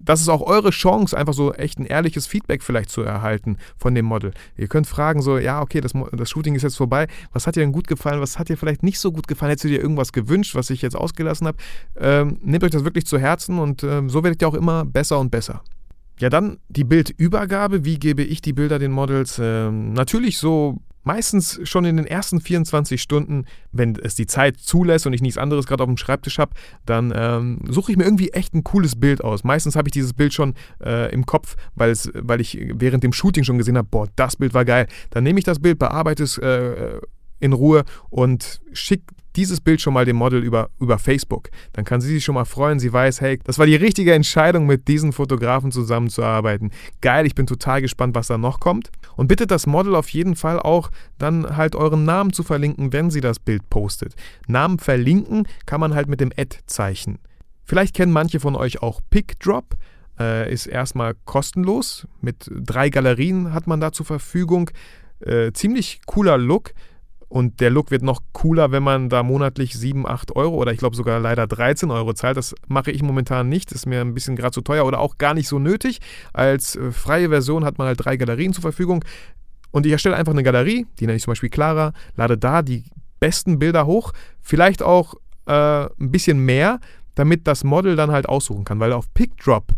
das 0.00 0.20
ist 0.20 0.28
auch 0.28 0.42
eure 0.42 0.70
Chance, 0.70 1.16
einfach 1.16 1.34
so 1.34 1.52
echt 1.52 1.78
ein 1.78 1.86
ehrliches 1.86 2.26
Feedback 2.26 2.62
vielleicht 2.62 2.90
zu 2.90 3.02
erhalten 3.02 3.58
von 3.76 3.94
dem 3.94 4.06
Model. 4.06 4.32
Ihr 4.56 4.68
könnt 4.68 4.86
fragen 4.86 5.22
so, 5.22 5.38
ja, 5.38 5.60
okay, 5.60 5.80
das, 5.80 5.92
das 6.12 6.30
Shooting 6.30 6.54
ist 6.54 6.62
jetzt 6.62 6.76
vorbei. 6.76 7.06
Was 7.32 7.46
hat 7.46 7.56
dir 7.56 7.60
denn 7.60 7.72
gut 7.72 7.86
gefallen? 7.86 8.20
Was 8.20 8.38
hat 8.38 8.48
dir 8.48 8.56
vielleicht 8.56 8.82
nicht 8.82 8.98
so 8.98 9.12
gut 9.12 9.28
gefallen? 9.28 9.50
Hättest 9.50 9.64
du 9.64 9.68
dir 9.68 9.80
irgendwas 9.80 10.12
gewünscht, 10.12 10.54
was 10.54 10.70
ich 10.70 10.82
jetzt 10.82 10.96
ausgelassen 10.96 11.46
habe? 11.46 11.58
Ähm, 11.98 12.38
nehmt 12.42 12.64
euch 12.64 12.70
das 12.70 12.84
wirklich 12.84 13.06
zu 13.06 13.18
Herzen 13.18 13.58
und 13.58 13.82
ähm, 13.84 14.08
so 14.08 14.22
werdet 14.24 14.42
ihr 14.42 14.48
auch 14.48 14.54
immer 14.54 14.84
besser 14.84 15.18
und 15.18 15.30
besser. 15.30 15.62
Ja, 16.18 16.28
dann 16.28 16.58
die 16.68 16.84
Bildübergabe. 16.84 17.84
Wie 17.84 17.98
gebe 17.98 18.22
ich 18.22 18.42
die 18.42 18.52
Bilder 18.52 18.78
den 18.78 18.92
Models? 18.92 19.40
Ähm, 19.42 19.92
natürlich 19.94 20.38
so 20.38 20.78
Meistens 21.02 21.60
schon 21.64 21.84
in 21.84 21.96
den 21.96 22.06
ersten 22.06 22.40
24 22.40 23.00
Stunden, 23.00 23.46
wenn 23.72 23.96
es 23.96 24.14
die 24.14 24.26
Zeit 24.26 24.58
zulässt 24.58 25.06
und 25.06 25.12
ich 25.12 25.22
nichts 25.22 25.38
anderes 25.38 25.66
gerade 25.66 25.82
auf 25.82 25.88
dem 25.88 25.96
Schreibtisch 25.96 26.38
habe, 26.38 26.52
dann 26.84 27.12
ähm, 27.14 27.60
suche 27.68 27.92
ich 27.92 27.98
mir 27.98 28.04
irgendwie 28.04 28.30
echt 28.30 28.54
ein 28.54 28.64
cooles 28.64 28.98
Bild 28.98 29.24
aus. 29.24 29.44
Meistens 29.44 29.76
habe 29.76 29.88
ich 29.88 29.92
dieses 29.92 30.12
Bild 30.12 30.34
schon 30.34 30.54
äh, 30.84 31.12
im 31.12 31.24
Kopf, 31.26 31.56
weil, 31.74 31.90
es, 31.90 32.10
weil 32.14 32.40
ich 32.40 32.58
während 32.74 33.02
dem 33.02 33.12
Shooting 33.12 33.44
schon 33.44 33.58
gesehen 33.58 33.78
habe, 33.78 33.88
boah, 33.90 34.08
das 34.16 34.36
Bild 34.36 34.52
war 34.54 34.64
geil. 34.64 34.86
Dann 35.10 35.24
nehme 35.24 35.38
ich 35.38 35.44
das 35.44 35.58
Bild, 35.58 35.78
bearbeite 35.78 36.22
es 36.22 36.36
äh, 36.38 37.00
in 37.40 37.52
Ruhe 37.52 37.84
und 38.10 38.60
schicke 38.72 39.14
dieses 39.36 39.60
Bild 39.60 39.80
schon 39.80 39.94
mal 39.94 40.04
dem 40.04 40.16
Model 40.16 40.42
über, 40.42 40.70
über 40.80 40.98
Facebook. 40.98 41.50
Dann 41.72 41.84
kann 41.84 42.00
sie 42.00 42.08
sich 42.08 42.24
schon 42.24 42.34
mal 42.34 42.44
freuen. 42.44 42.80
Sie 42.80 42.92
weiß, 42.92 43.20
hey, 43.20 43.38
das 43.44 43.58
war 43.58 43.66
die 43.66 43.76
richtige 43.76 44.12
Entscheidung, 44.12 44.66
mit 44.66 44.88
diesen 44.88 45.12
Fotografen 45.12 45.70
zusammenzuarbeiten. 45.70 46.70
Geil, 47.00 47.26
ich 47.26 47.34
bin 47.34 47.46
total 47.46 47.80
gespannt, 47.80 48.14
was 48.14 48.26
da 48.26 48.38
noch 48.38 48.60
kommt. 48.60 48.90
Und 49.16 49.28
bittet 49.28 49.50
das 49.50 49.66
Model 49.66 49.94
auf 49.94 50.08
jeden 50.10 50.36
Fall 50.36 50.58
auch, 50.58 50.90
dann 51.18 51.56
halt 51.56 51.76
euren 51.76 52.04
Namen 52.04 52.32
zu 52.32 52.42
verlinken, 52.42 52.92
wenn 52.92 53.10
sie 53.10 53.20
das 53.20 53.38
Bild 53.38 53.68
postet. 53.70 54.14
Namen 54.46 54.78
verlinken 54.78 55.46
kann 55.66 55.80
man 55.80 55.94
halt 55.94 56.08
mit 56.08 56.20
dem 56.20 56.32
Ad-Zeichen. 56.36 57.18
Vielleicht 57.64 57.94
kennen 57.94 58.12
manche 58.12 58.40
von 58.40 58.56
euch 58.56 58.82
auch 58.82 59.00
PickDrop. 59.10 59.76
Äh, 60.18 60.52
ist 60.52 60.66
erstmal 60.66 61.14
kostenlos. 61.24 62.06
Mit 62.20 62.50
drei 62.50 62.90
Galerien 62.90 63.52
hat 63.52 63.66
man 63.66 63.80
da 63.80 63.92
zur 63.92 64.06
Verfügung. 64.06 64.70
Äh, 65.20 65.52
ziemlich 65.52 66.00
cooler 66.06 66.36
Look. 66.36 66.72
Und 67.30 67.60
der 67.60 67.70
Look 67.70 67.92
wird 67.92 68.02
noch 68.02 68.22
cooler, 68.32 68.72
wenn 68.72 68.82
man 68.82 69.08
da 69.08 69.22
monatlich 69.22 69.74
7, 69.74 70.04
8 70.04 70.34
Euro 70.34 70.56
oder 70.56 70.72
ich 70.72 70.78
glaube 70.78 70.96
sogar 70.96 71.20
leider 71.20 71.46
13 71.46 71.92
Euro 71.92 72.12
zahlt. 72.12 72.36
Das 72.36 72.56
mache 72.66 72.90
ich 72.90 73.04
momentan 73.04 73.48
nicht. 73.48 73.70
Ist 73.70 73.86
mir 73.86 74.00
ein 74.00 74.14
bisschen 74.14 74.34
gerade 74.34 74.50
zu 74.50 74.62
teuer 74.62 74.84
oder 74.84 74.98
auch 74.98 75.16
gar 75.16 75.32
nicht 75.32 75.46
so 75.46 75.60
nötig. 75.60 76.00
Als 76.32 76.74
äh, 76.74 76.90
freie 76.90 77.28
Version 77.28 77.64
hat 77.64 77.78
man 77.78 77.86
halt 77.86 78.04
drei 78.04 78.16
Galerien 78.16 78.52
zur 78.52 78.62
Verfügung. 78.62 79.04
Und 79.70 79.86
ich 79.86 79.92
erstelle 79.92 80.16
einfach 80.16 80.32
eine 80.32 80.42
Galerie, 80.42 80.88
die 80.98 81.06
nenne 81.06 81.18
ich 81.18 81.22
zum 81.22 81.30
Beispiel 81.30 81.50
Clara, 81.50 81.92
lade 82.16 82.36
da 82.36 82.62
die 82.62 82.82
besten 83.20 83.60
Bilder 83.60 83.86
hoch, 83.86 84.12
vielleicht 84.42 84.82
auch 84.82 85.14
äh, 85.46 85.52
ein 85.84 86.10
bisschen 86.10 86.44
mehr, 86.44 86.80
damit 87.14 87.46
das 87.46 87.62
Model 87.62 87.94
dann 87.94 88.10
halt 88.10 88.28
aussuchen 88.28 88.64
kann. 88.64 88.80
Weil 88.80 88.92
auf 88.92 89.14
PickDrop 89.14 89.72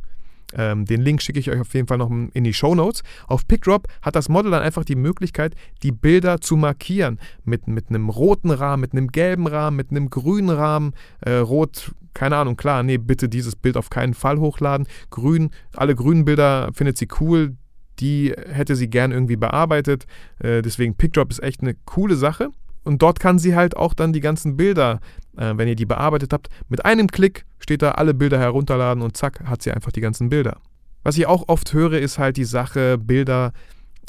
ähm, 0.57 0.85
den 0.85 1.01
Link 1.01 1.23
schicke 1.23 1.39
ich 1.39 1.51
euch 1.51 1.61
auf 1.61 1.75
jeden 1.75 1.87
Fall 1.87 1.99
noch 1.99 2.11
in 2.11 2.45
die 2.45 2.55
Show 2.55 2.75
Notes. 2.75 3.03
Auf 3.27 3.47
PickDrop 3.47 3.89
hat 4.03 4.17
das 4.17 4.29
Model 4.29 4.51
dann 4.51 4.63
einfach 4.63 4.85
die 4.85 4.97
Möglichkeit, 4.97 5.55
die 5.83 5.93
Bilder 5.93 6.41
zu 6.41 6.57
markieren. 6.57 7.19
Mit, 7.45 7.69
mit 7.69 7.89
einem 7.89 8.09
roten 8.09 8.51
Rahmen, 8.51 8.81
mit 8.81 8.93
einem 8.93 9.09
gelben 9.09 9.47
Rahmen, 9.47 9.77
mit 9.77 9.91
einem 9.91 10.11
grünen 10.11 10.51
Rahmen. 10.51 10.93
Äh, 11.21 11.37
rot, 11.37 11.93
keine 12.15 12.37
Ahnung, 12.37 12.57
klar, 12.57 12.83
nee, 12.83 12.99
bitte 12.99 13.29
dieses 13.29 13.57
Bild 13.57 13.77
auf 13.77 13.91
keinen 13.91 14.15
Fall 14.15 14.39
hochladen. 14.39 14.87
Grün, 15.11 15.51
alle 15.75 15.95
grünen 15.95 16.25
Bilder 16.25 16.71
findet 16.75 16.99
sie 16.99 17.09
cool. 17.21 17.57
Die 18.01 18.35
hätte 18.49 18.75
sie 18.75 18.89
gern 18.89 19.13
irgendwie 19.13 19.37
bearbeitet. 19.37 20.07
Äh, 20.39 20.63
deswegen 20.63 20.97
PickDrop 20.97 21.31
ist 21.31 21.43
echt 21.43 21.61
eine 21.61 21.75
coole 21.85 22.17
Sache. 22.17 22.49
Und 22.85 23.03
dort 23.03 23.21
kann 23.21 23.39
sie 23.39 23.55
halt 23.55 23.77
auch 23.77 23.95
dann 23.95 24.13
die 24.13 24.21
ganzen 24.21 24.57
Bilder 24.57 25.01
äh, 25.37 25.53
wenn 25.57 25.69
ihr 25.69 25.77
die 25.77 25.87
bearbeitet 25.87 26.33
habt, 26.33 26.49
mit 26.69 26.85
einem 26.85 27.07
Klick 27.07 27.47
steht 27.59 27.83
da 27.83 27.93
alle 27.93 28.13
Bilder 28.13 28.39
herunterladen 28.39 29.03
und 29.03 29.17
zack, 29.17 29.45
hat 29.45 29.63
sie 29.63 29.71
einfach 29.71 29.93
die 29.93 30.01
ganzen 30.01 30.29
Bilder. 30.29 30.59
Was 31.05 31.17
ich 31.17 31.27
auch 31.27 31.49
oft 31.49 31.73
höre, 31.73 31.95
ist 31.95 32.19
halt 32.19 32.37
die 32.37 32.45
Sache, 32.45 32.99
Bilder 32.99 33.53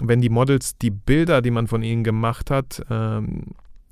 wenn 0.02 0.22
die 0.22 0.30
Models 0.30 0.78
die 0.78 0.90
Bilder, 0.90 1.42
die 1.42 1.52
man 1.52 1.68
von 1.68 1.84
ihnen 1.84 2.04
gemacht 2.04 2.50
hat, 2.50 2.84
ähm, 2.90 3.52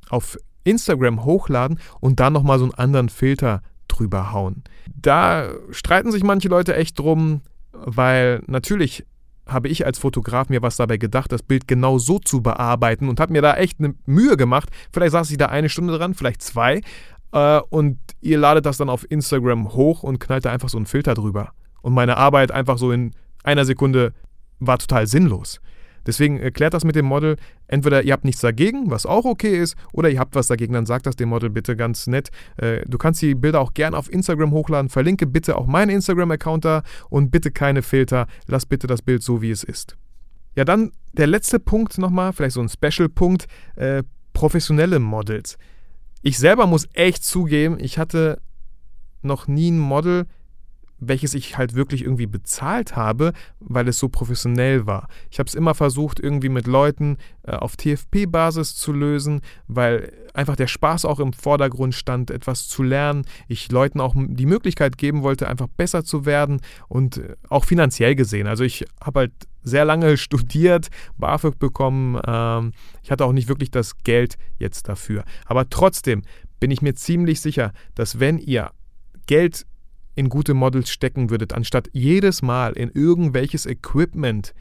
auf 0.09 0.37
Instagram 0.63 1.23
hochladen 1.25 1.79
und 1.99 2.19
dann 2.19 2.33
nochmal 2.33 2.59
so 2.59 2.65
einen 2.65 2.73
anderen 2.73 3.09
Filter 3.09 3.61
drüber 3.87 4.31
hauen. 4.31 4.63
Da 4.95 5.49
streiten 5.71 6.11
sich 6.11 6.23
manche 6.23 6.47
Leute 6.47 6.75
echt 6.75 6.97
drum, 6.97 7.41
weil 7.71 8.41
natürlich 8.47 9.05
habe 9.47 9.67
ich 9.67 9.85
als 9.85 9.99
Fotograf 9.99 10.49
mir 10.49 10.61
was 10.61 10.77
dabei 10.77 10.97
gedacht, 10.97 11.31
das 11.31 11.43
Bild 11.43 11.67
genau 11.67 11.97
so 11.97 12.19
zu 12.19 12.41
bearbeiten 12.41 13.09
und 13.09 13.19
habe 13.19 13.33
mir 13.33 13.41
da 13.41 13.55
echt 13.55 13.79
eine 13.79 13.95
Mühe 14.05 14.37
gemacht. 14.37 14.69
Vielleicht 14.91 15.11
saß 15.11 15.31
ich 15.31 15.37
da 15.37 15.47
eine 15.47 15.69
Stunde 15.69 15.97
dran, 15.97 16.13
vielleicht 16.13 16.41
zwei. 16.41 16.81
Äh, 17.31 17.59
und 17.69 17.97
ihr 18.21 18.37
ladet 18.37 18.65
das 18.65 18.77
dann 18.77 18.89
auf 18.89 19.09
Instagram 19.09 19.73
hoch 19.73 20.03
und 20.03 20.19
knallt 20.19 20.45
da 20.45 20.51
einfach 20.51 20.69
so 20.69 20.77
einen 20.77 20.85
Filter 20.85 21.13
drüber. 21.13 21.53
Und 21.81 21.93
meine 21.93 22.17
Arbeit 22.17 22.51
einfach 22.51 22.77
so 22.77 22.91
in 22.91 23.13
einer 23.43 23.65
Sekunde 23.65 24.13
war 24.59 24.77
total 24.77 25.07
sinnlos. 25.07 25.59
Deswegen 26.05 26.39
erklärt 26.39 26.73
das 26.73 26.83
mit 26.83 26.95
dem 26.95 27.05
Model. 27.05 27.37
Entweder 27.67 28.03
ihr 28.03 28.13
habt 28.13 28.25
nichts 28.25 28.41
dagegen, 28.41 28.89
was 28.89 29.05
auch 29.05 29.25
okay 29.25 29.57
ist, 29.57 29.75
oder 29.93 30.09
ihr 30.09 30.19
habt 30.19 30.35
was 30.35 30.47
dagegen, 30.47 30.73
dann 30.73 30.85
sagt 30.85 31.05
das 31.05 31.15
dem 31.15 31.29
Model 31.29 31.49
bitte 31.49 31.75
ganz 31.75 32.07
nett. 32.07 32.29
Äh, 32.57 32.81
du 32.87 32.97
kannst 32.97 33.21
die 33.21 33.35
Bilder 33.35 33.61
auch 33.61 33.73
gerne 33.73 33.97
auf 33.97 34.11
Instagram 34.11 34.51
hochladen. 34.51 34.89
Verlinke 34.89 35.27
bitte 35.27 35.57
auch 35.57 35.67
meinen 35.67 35.89
Instagram-Account 35.89 36.65
da 36.65 36.83
und 37.09 37.31
bitte 37.31 37.51
keine 37.51 37.81
Filter. 37.81 38.27
Lass 38.47 38.65
bitte 38.65 38.87
das 38.87 39.01
Bild 39.01 39.23
so, 39.23 39.41
wie 39.41 39.51
es 39.51 39.63
ist. 39.63 39.97
Ja, 40.55 40.65
dann 40.65 40.91
der 41.13 41.27
letzte 41.27 41.59
Punkt 41.59 41.97
nochmal, 41.97 42.33
vielleicht 42.33 42.55
so 42.55 42.61
ein 42.61 42.69
Special-Punkt: 42.69 43.47
äh, 43.75 44.03
professionelle 44.33 44.99
Models. 44.99 45.57
Ich 46.21 46.37
selber 46.37 46.67
muss 46.67 46.87
echt 46.93 47.23
zugeben, 47.23 47.77
ich 47.79 47.97
hatte 47.97 48.41
noch 49.21 49.47
nie 49.47 49.71
ein 49.71 49.79
Model, 49.79 50.25
welches 51.01 51.33
ich 51.33 51.57
halt 51.57 51.75
wirklich 51.75 52.03
irgendwie 52.03 52.27
bezahlt 52.27 52.95
habe, 52.95 53.33
weil 53.59 53.87
es 53.87 53.97
so 53.97 54.07
professionell 54.07 54.85
war. 54.85 55.09
Ich 55.29 55.39
habe 55.39 55.47
es 55.47 55.55
immer 55.55 55.73
versucht, 55.73 56.19
irgendwie 56.19 56.47
mit 56.47 56.67
Leuten 56.67 57.17
äh, 57.43 57.51
auf 57.51 57.75
TFP-Basis 57.75 58.75
zu 58.75 58.93
lösen, 58.93 59.41
weil 59.67 60.13
einfach 60.35 60.55
der 60.55 60.67
Spaß 60.67 61.05
auch 61.05 61.19
im 61.19 61.33
Vordergrund 61.33 61.95
stand, 61.95 62.29
etwas 62.29 62.67
zu 62.67 62.83
lernen. 62.83 63.25
Ich 63.47 63.71
Leuten 63.71 63.99
auch 63.99 64.13
die 64.15 64.45
Möglichkeit 64.45 64.97
geben 64.97 65.23
wollte, 65.23 65.47
einfach 65.47 65.67
besser 65.75 66.03
zu 66.05 66.25
werden 66.25 66.61
und 66.87 67.17
äh, 67.17 67.35
auch 67.49 67.65
finanziell 67.65 68.15
gesehen. 68.15 68.45
Also 68.45 68.63
ich 68.63 68.85
habe 69.03 69.21
halt 69.21 69.33
sehr 69.63 69.85
lange 69.85 70.17
studiert, 70.17 70.89
BAföG 71.17 71.57
bekommen. 71.57 72.21
Ähm, 72.25 72.73
ich 73.01 73.09
hatte 73.09 73.25
auch 73.25 73.33
nicht 73.33 73.49
wirklich 73.49 73.71
das 73.71 73.97
Geld 74.03 74.37
jetzt 74.59 74.87
dafür. 74.87 75.23
Aber 75.45 75.67
trotzdem 75.67 76.21
bin 76.59 76.69
ich 76.69 76.83
mir 76.83 76.93
ziemlich 76.93 77.41
sicher, 77.41 77.73
dass 77.95 78.19
wenn 78.19 78.37
ihr 78.37 78.69
Geld 79.25 79.65
in 80.15 80.29
gute 80.29 80.53
Models 80.53 80.89
stecken 80.89 81.29
würdet, 81.29 81.53
anstatt 81.53 81.89
jedes 81.93 82.41
Mal 82.41 82.73
in 82.73 82.91
irgendwelches 82.91 83.65
Equipment, 83.65 84.53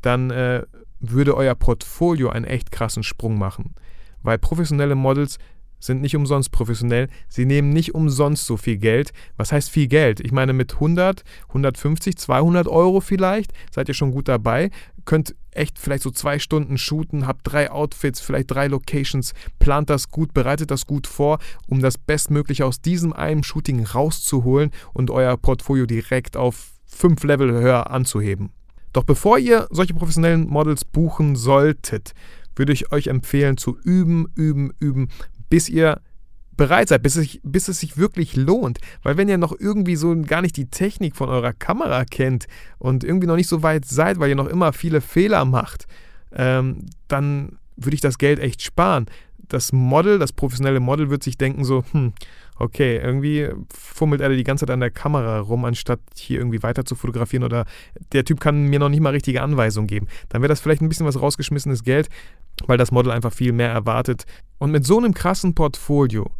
dann 0.00 0.30
äh, 0.30 0.62
würde 1.00 1.36
euer 1.36 1.54
Portfolio 1.54 2.30
einen 2.30 2.44
echt 2.44 2.70
krassen 2.70 3.02
Sprung 3.02 3.38
machen. 3.38 3.74
Weil 4.22 4.38
professionelle 4.38 4.94
Models 4.94 5.38
sind 5.80 6.00
nicht 6.00 6.14
umsonst 6.14 6.52
professionell. 6.52 7.08
Sie 7.28 7.44
nehmen 7.44 7.70
nicht 7.70 7.94
umsonst 7.94 8.46
so 8.46 8.56
viel 8.56 8.76
Geld. 8.76 9.12
Was 9.36 9.50
heißt 9.50 9.68
viel 9.68 9.88
Geld? 9.88 10.20
Ich 10.20 10.30
meine, 10.30 10.52
mit 10.52 10.74
100, 10.74 11.24
150, 11.48 12.16
200 12.16 12.68
Euro 12.68 13.00
vielleicht 13.00 13.52
seid 13.72 13.88
ihr 13.88 13.94
schon 13.94 14.12
gut 14.12 14.28
dabei. 14.28 14.70
Könnt 15.04 15.34
echt 15.52 15.78
vielleicht 15.78 16.02
so 16.02 16.10
zwei 16.10 16.38
Stunden 16.38 16.78
shooten, 16.78 17.26
habt 17.26 17.40
drei 17.44 17.70
Outfits, 17.70 18.20
vielleicht 18.20 18.50
drei 18.50 18.66
Locations, 18.66 19.34
plant 19.58 19.90
das 19.90 20.08
gut, 20.08 20.34
bereitet 20.34 20.70
das 20.70 20.86
gut 20.86 21.06
vor, 21.06 21.38
um 21.68 21.80
das 21.80 21.98
Bestmögliche 21.98 22.66
aus 22.66 22.80
diesem 22.80 23.12
einen 23.12 23.44
Shooting 23.44 23.84
rauszuholen 23.84 24.70
und 24.92 25.10
euer 25.10 25.36
Portfolio 25.36 25.86
direkt 25.86 26.36
auf 26.36 26.72
fünf 26.84 27.22
Level 27.24 27.52
höher 27.52 27.90
anzuheben. 27.90 28.50
Doch 28.92 29.04
bevor 29.04 29.38
ihr 29.38 29.68
solche 29.70 29.94
professionellen 29.94 30.48
Models 30.48 30.84
buchen 30.84 31.36
solltet, 31.36 32.12
würde 32.54 32.72
ich 32.72 32.92
euch 32.92 33.06
empfehlen 33.06 33.56
zu 33.56 33.78
üben, 33.84 34.26
üben, 34.34 34.72
üben, 34.78 35.08
bis 35.48 35.68
ihr 35.68 36.00
bereit 36.56 36.88
seid, 36.88 37.02
bis 37.02 37.16
es, 37.16 37.38
bis 37.42 37.68
es 37.68 37.80
sich 37.80 37.96
wirklich 37.96 38.36
lohnt. 38.36 38.78
Weil 39.02 39.16
wenn 39.16 39.28
ihr 39.28 39.38
noch 39.38 39.54
irgendwie 39.58 39.96
so 39.96 40.14
gar 40.22 40.42
nicht 40.42 40.56
die 40.56 40.66
Technik 40.66 41.16
von 41.16 41.28
eurer 41.28 41.52
Kamera 41.52 42.04
kennt 42.04 42.46
und 42.78 43.04
irgendwie 43.04 43.26
noch 43.26 43.36
nicht 43.36 43.48
so 43.48 43.62
weit 43.62 43.84
seid, 43.84 44.18
weil 44.18 44.30
ihr 44.30 44.36
noch 44.36 44.46
immer 44.46 44.72
viele 44.72 45.00
Fehler 45.00 45.44
macht, 45.44 45.86
ähm, 46.34 46.86
dann 47.08 47.58
würde 47.76 47.94
ich 47.94 48.00
das 48.00 48.18
Geld 48.18 48.38
echt 48.38 48.62
sparen. 48.62 49.06
Das 49.48 49.72
Model, 49.72 50.18
das 50.18 50.32
professionelle 50.32 50.80
Model 50.80 51.10
wird 51.10 51.22
sich 51.22 51.36
denken 51.36 51.64
so, 51.64 51.84
hm, 51.92 52.12
okay, 52.58 52.96
irgendwie 52.96 53.48
fummelt 53.74 54.20
er 54.20 54.28
die 54.30 54.44
ganze 54.44 54.66
Zeit 54.66 54.72
an 54.72 54.80
der 54.80 54.90
Kamera 54.90 55.40
rum, 55.40 55.64
anstatt 55.64 56.00
hier 56.16 56.38
irgendwie 56.38 56.62
weiter 56.62 56.84
zu 56.84 56.94
fotografieren 56.94 57.44
oder 57.44 57.66
der 58.12 58.24
Typ 58.24 58.40
kann 58.40 58.66
mir 58.68 58.78
noch 58.78 58.88
nicht 58.88 59.00
mal 59.00 59.10
richtige 59.10 59.42
Anweisungen 59.42 59.88
geben. 59.88 60.06
Dann 60.28 60.42
wäre 60.42 60.48
das 60.48 60.60
vielleicht 60.60 60.80
ein 60.80 60.88
bisschen 60.88 61.06
was 61.06 61.20
rausgeschmissenes 61.20 61.82
Geld, 61.82 62.08
weil 62.66 62.78
das 62.78 62.92
Model 62.92 63.12
einfach 63.12 63.32
viel 63.32 63.52
mehr 63.52 63.70
erwartet. 63.70 64.24
Und 64.58 64.70
mit 64.70 64.86
so 64.86 64.98
einem 64.98 65.12
krassen 65.12 65.54
Portfolio 65.54 66.30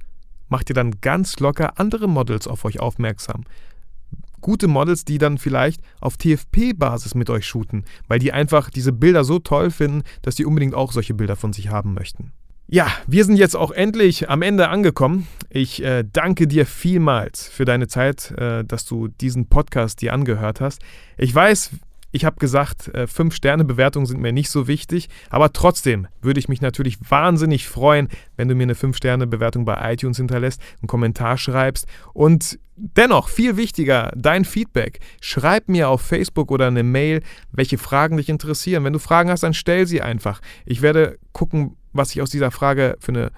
macht 0.52 0.70
ihr 0.70 0.74
dann 0.74 1.00
ganz 1.00 1.40
locker 1.40 1.80
andere 1.80 2.06
Models 2.08 2.46
auf 2.46 2.64
euch 2.64 2.78
aufmerksam. 2.78 3.44
Gute 4.42 4.68
Models, 4.68 5.06
die 5.06 5.16
dann 5.18 5.38
vielleicht 5.38 5.80
auf 6.00 6.18
TFP-Basis 6.18 7.14
mit 7.14 7.30
euch 7.30 7.46
shooten, 7.46 7.84
weil 8.06 8.18
die 8.18 8.32
einfach 8.32 8.68
diese 8.68 8.92
Bilder 8.92 9.24
so 9.24 9.38
toll 9.38 9.70
finden, 9.70 10.02
dass 10.20 10.34
die 10.34 10.44
unbedingt 10.44 10.74
auch 10.74 10.92
solche 10.92 11.14
Bilder 11.14 11.36
von 11.36 11.54
sich 11.54 11.70
haben 11.70 11.94
möchten. 11.94 12.32
Ja, 12.68 12.86
wir 13.06 13.24
sind 13.24 13.36
jetzt 13.36 13.56
auch 13.56 13.70
endlich 13.70 14.28
am 14.28 14.42
Ende 14.42 14.68
angekommen. 14.68 15.26
Ich 15.48 15.82
äh, 15.82 16.04
danke 16.10 16.46
dir 16.46 16.66
vielmals 16.66 17.48
für 17.48 17.64
deine 17.64 17.88
Zeit, 17.88 18.30
äh, 18.32 18.62
dass 18.64 18.84
du 18.84 19.08
diesen 19.08 19.46
Podcast 19.46 20.02
dir 20.02 20.12
angehört 20.12 20.60
hast. 20.60 20.82
Ich 21.16 21.34
weiß, 21.34 21.70
ich 22.12 22.24
habe 22.24 22.36
gesagt, 22.36 22.90
5-Sterne-Bewertungen 22.94 24.06
äh, 24.06 24.08
sind 24.08 24.20
mir 24.20 24.32
nicht 24.32 24.50
so 24.50 24.68
wichtig, 24.68 25.08
aber 25.30 25.52
trotzdem 25.52 26.06
würde 26.20 26.38
ich 26.38 26.48
mich 26.48 26.60
natürlich 26.60 26.98
wahnsinnig 27.10 27.66
freuen, 27.66 28.08
wenn 28.36 28.48
du 28.48 28.54
mir 28.54 28.64
eine 28.64 28.74
5-Sterne-Bewertung 28.74 29.64
bei 29.64 29.92
iTunes 29.92 30.18
hinterlässt, 30.18 30.60
einen 30.80 30.88
Kommentar 30.88 31.38
schreibst 31.38 31.86
und 32.12 32.58
dennoch 32.76 33.28
viel 33.28 33.56
wichtiger, 33.56 34.12
dein 34.14 34.44
Feedback. 34.44 35.00
Schreib 35.20 35.68
mir 35.68 35.88
auf 35.88 36.02
Facebook 36.02 36.50
oder 36.50 36.66
eine 36.66 36.82
Mail, 36.82 37.22
welche 37.50 37.78
Fragen 37.78 38.18
dich 38.18 38.28
interessieren. 38.28 38.84
Wenn 38.84 38.92
du 38.92 38.98
Fragen 38.98 39.30
hast, 39.30 39.42
dann 39.42 39.54
stell 39.54 39.86
sie 39.86 40.02
einfach. 40.02 40.40
Ich 40.66 40.82
werde 40.82 41.18
gucken, 41.32 41.76
was 41.92 42.10
ich 42.10 42.22
aus 42.22 42.30
dieser 42.30 42.50
Frage 42.50 42.96
für 43.00 43.12
eine 43.12 43.32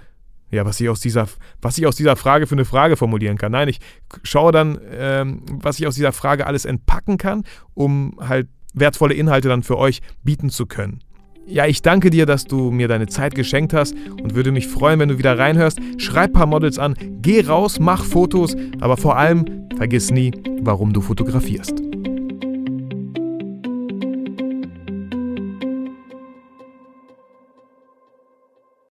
ja, 0.50 0.64
was 0.64 0.80
ich 0.80 0.88
aus 0.88 1.00
dieser, 1.00 1.26
was 1.60 1.78
ich 1.78 1.86
aus 1.86 1.96
dieser 1.96 2.14
Frage 2.14 2.46
für 2.46 2.54
eine 2.54 2.64
Frage 2.64 2.96
formulieren 2.96 3.38
kann. 3.38 3.50
Nein, 3.50 3.66
ich 3.66 3.80
schaue 4.22 4.52
dann, 4.52 4.78
ähm, 4.92 5.42
was 5.50 5.80
ich 5.80 5.86
aus 5.86 5.96
dieser 5.96 6.12
Frage 6.12 6.46
alles 6.46 6.64
entpacken 6.64 7.18
kann, 7.18 7.42
um 7.74 8.16
halt 8.20 8.46
wertvolle 8.74 9.14
Inhalte 9.14 9.48
dann 9.48 9.62
für 9.62 9.78
euch 9.78 10.02
bieten 10.22 10.50
zu 10.50 10.66
können. 10.66 11.00
Ja, 11.46 11.66
ich 11.66 11.82
danke 11.82 12.08
dir, 12.08 12.24
dass 12.24 12.44
du 12.44 12.70
mir 12.70 12.88
deine 12.88 13.06
Zeit 13.06 13.34
geschenkt 13.34 13.74
hast 13.74 13.94
und 14.22 14.34
würde 14.34 14.50
mich 14.50 14.66
freuen, 14.66 14.98
wenn 14.98 15.10
du 15.10 15.18
wieder 15.18 15.38
reinhörst. 15.38 15.78
Schreib 15.98 16.30
ein 16.30 16.32
paar 16.32 16.46
Models 16.46 16.78
an, 16.78 16.94
geh 17.20 17.42
raus, 17.42 17.78
mach 17.78 18.02
Fotos, 18.02 18.56
aber 18.80 18.96
vor 18.96 19.18
allem 19.18 19.68
vergiss 19.76 20.10
nie, 20.10 20.32
warum 20.60 20.94
du 20.94 21.02
fotografierst. 21.02 21.82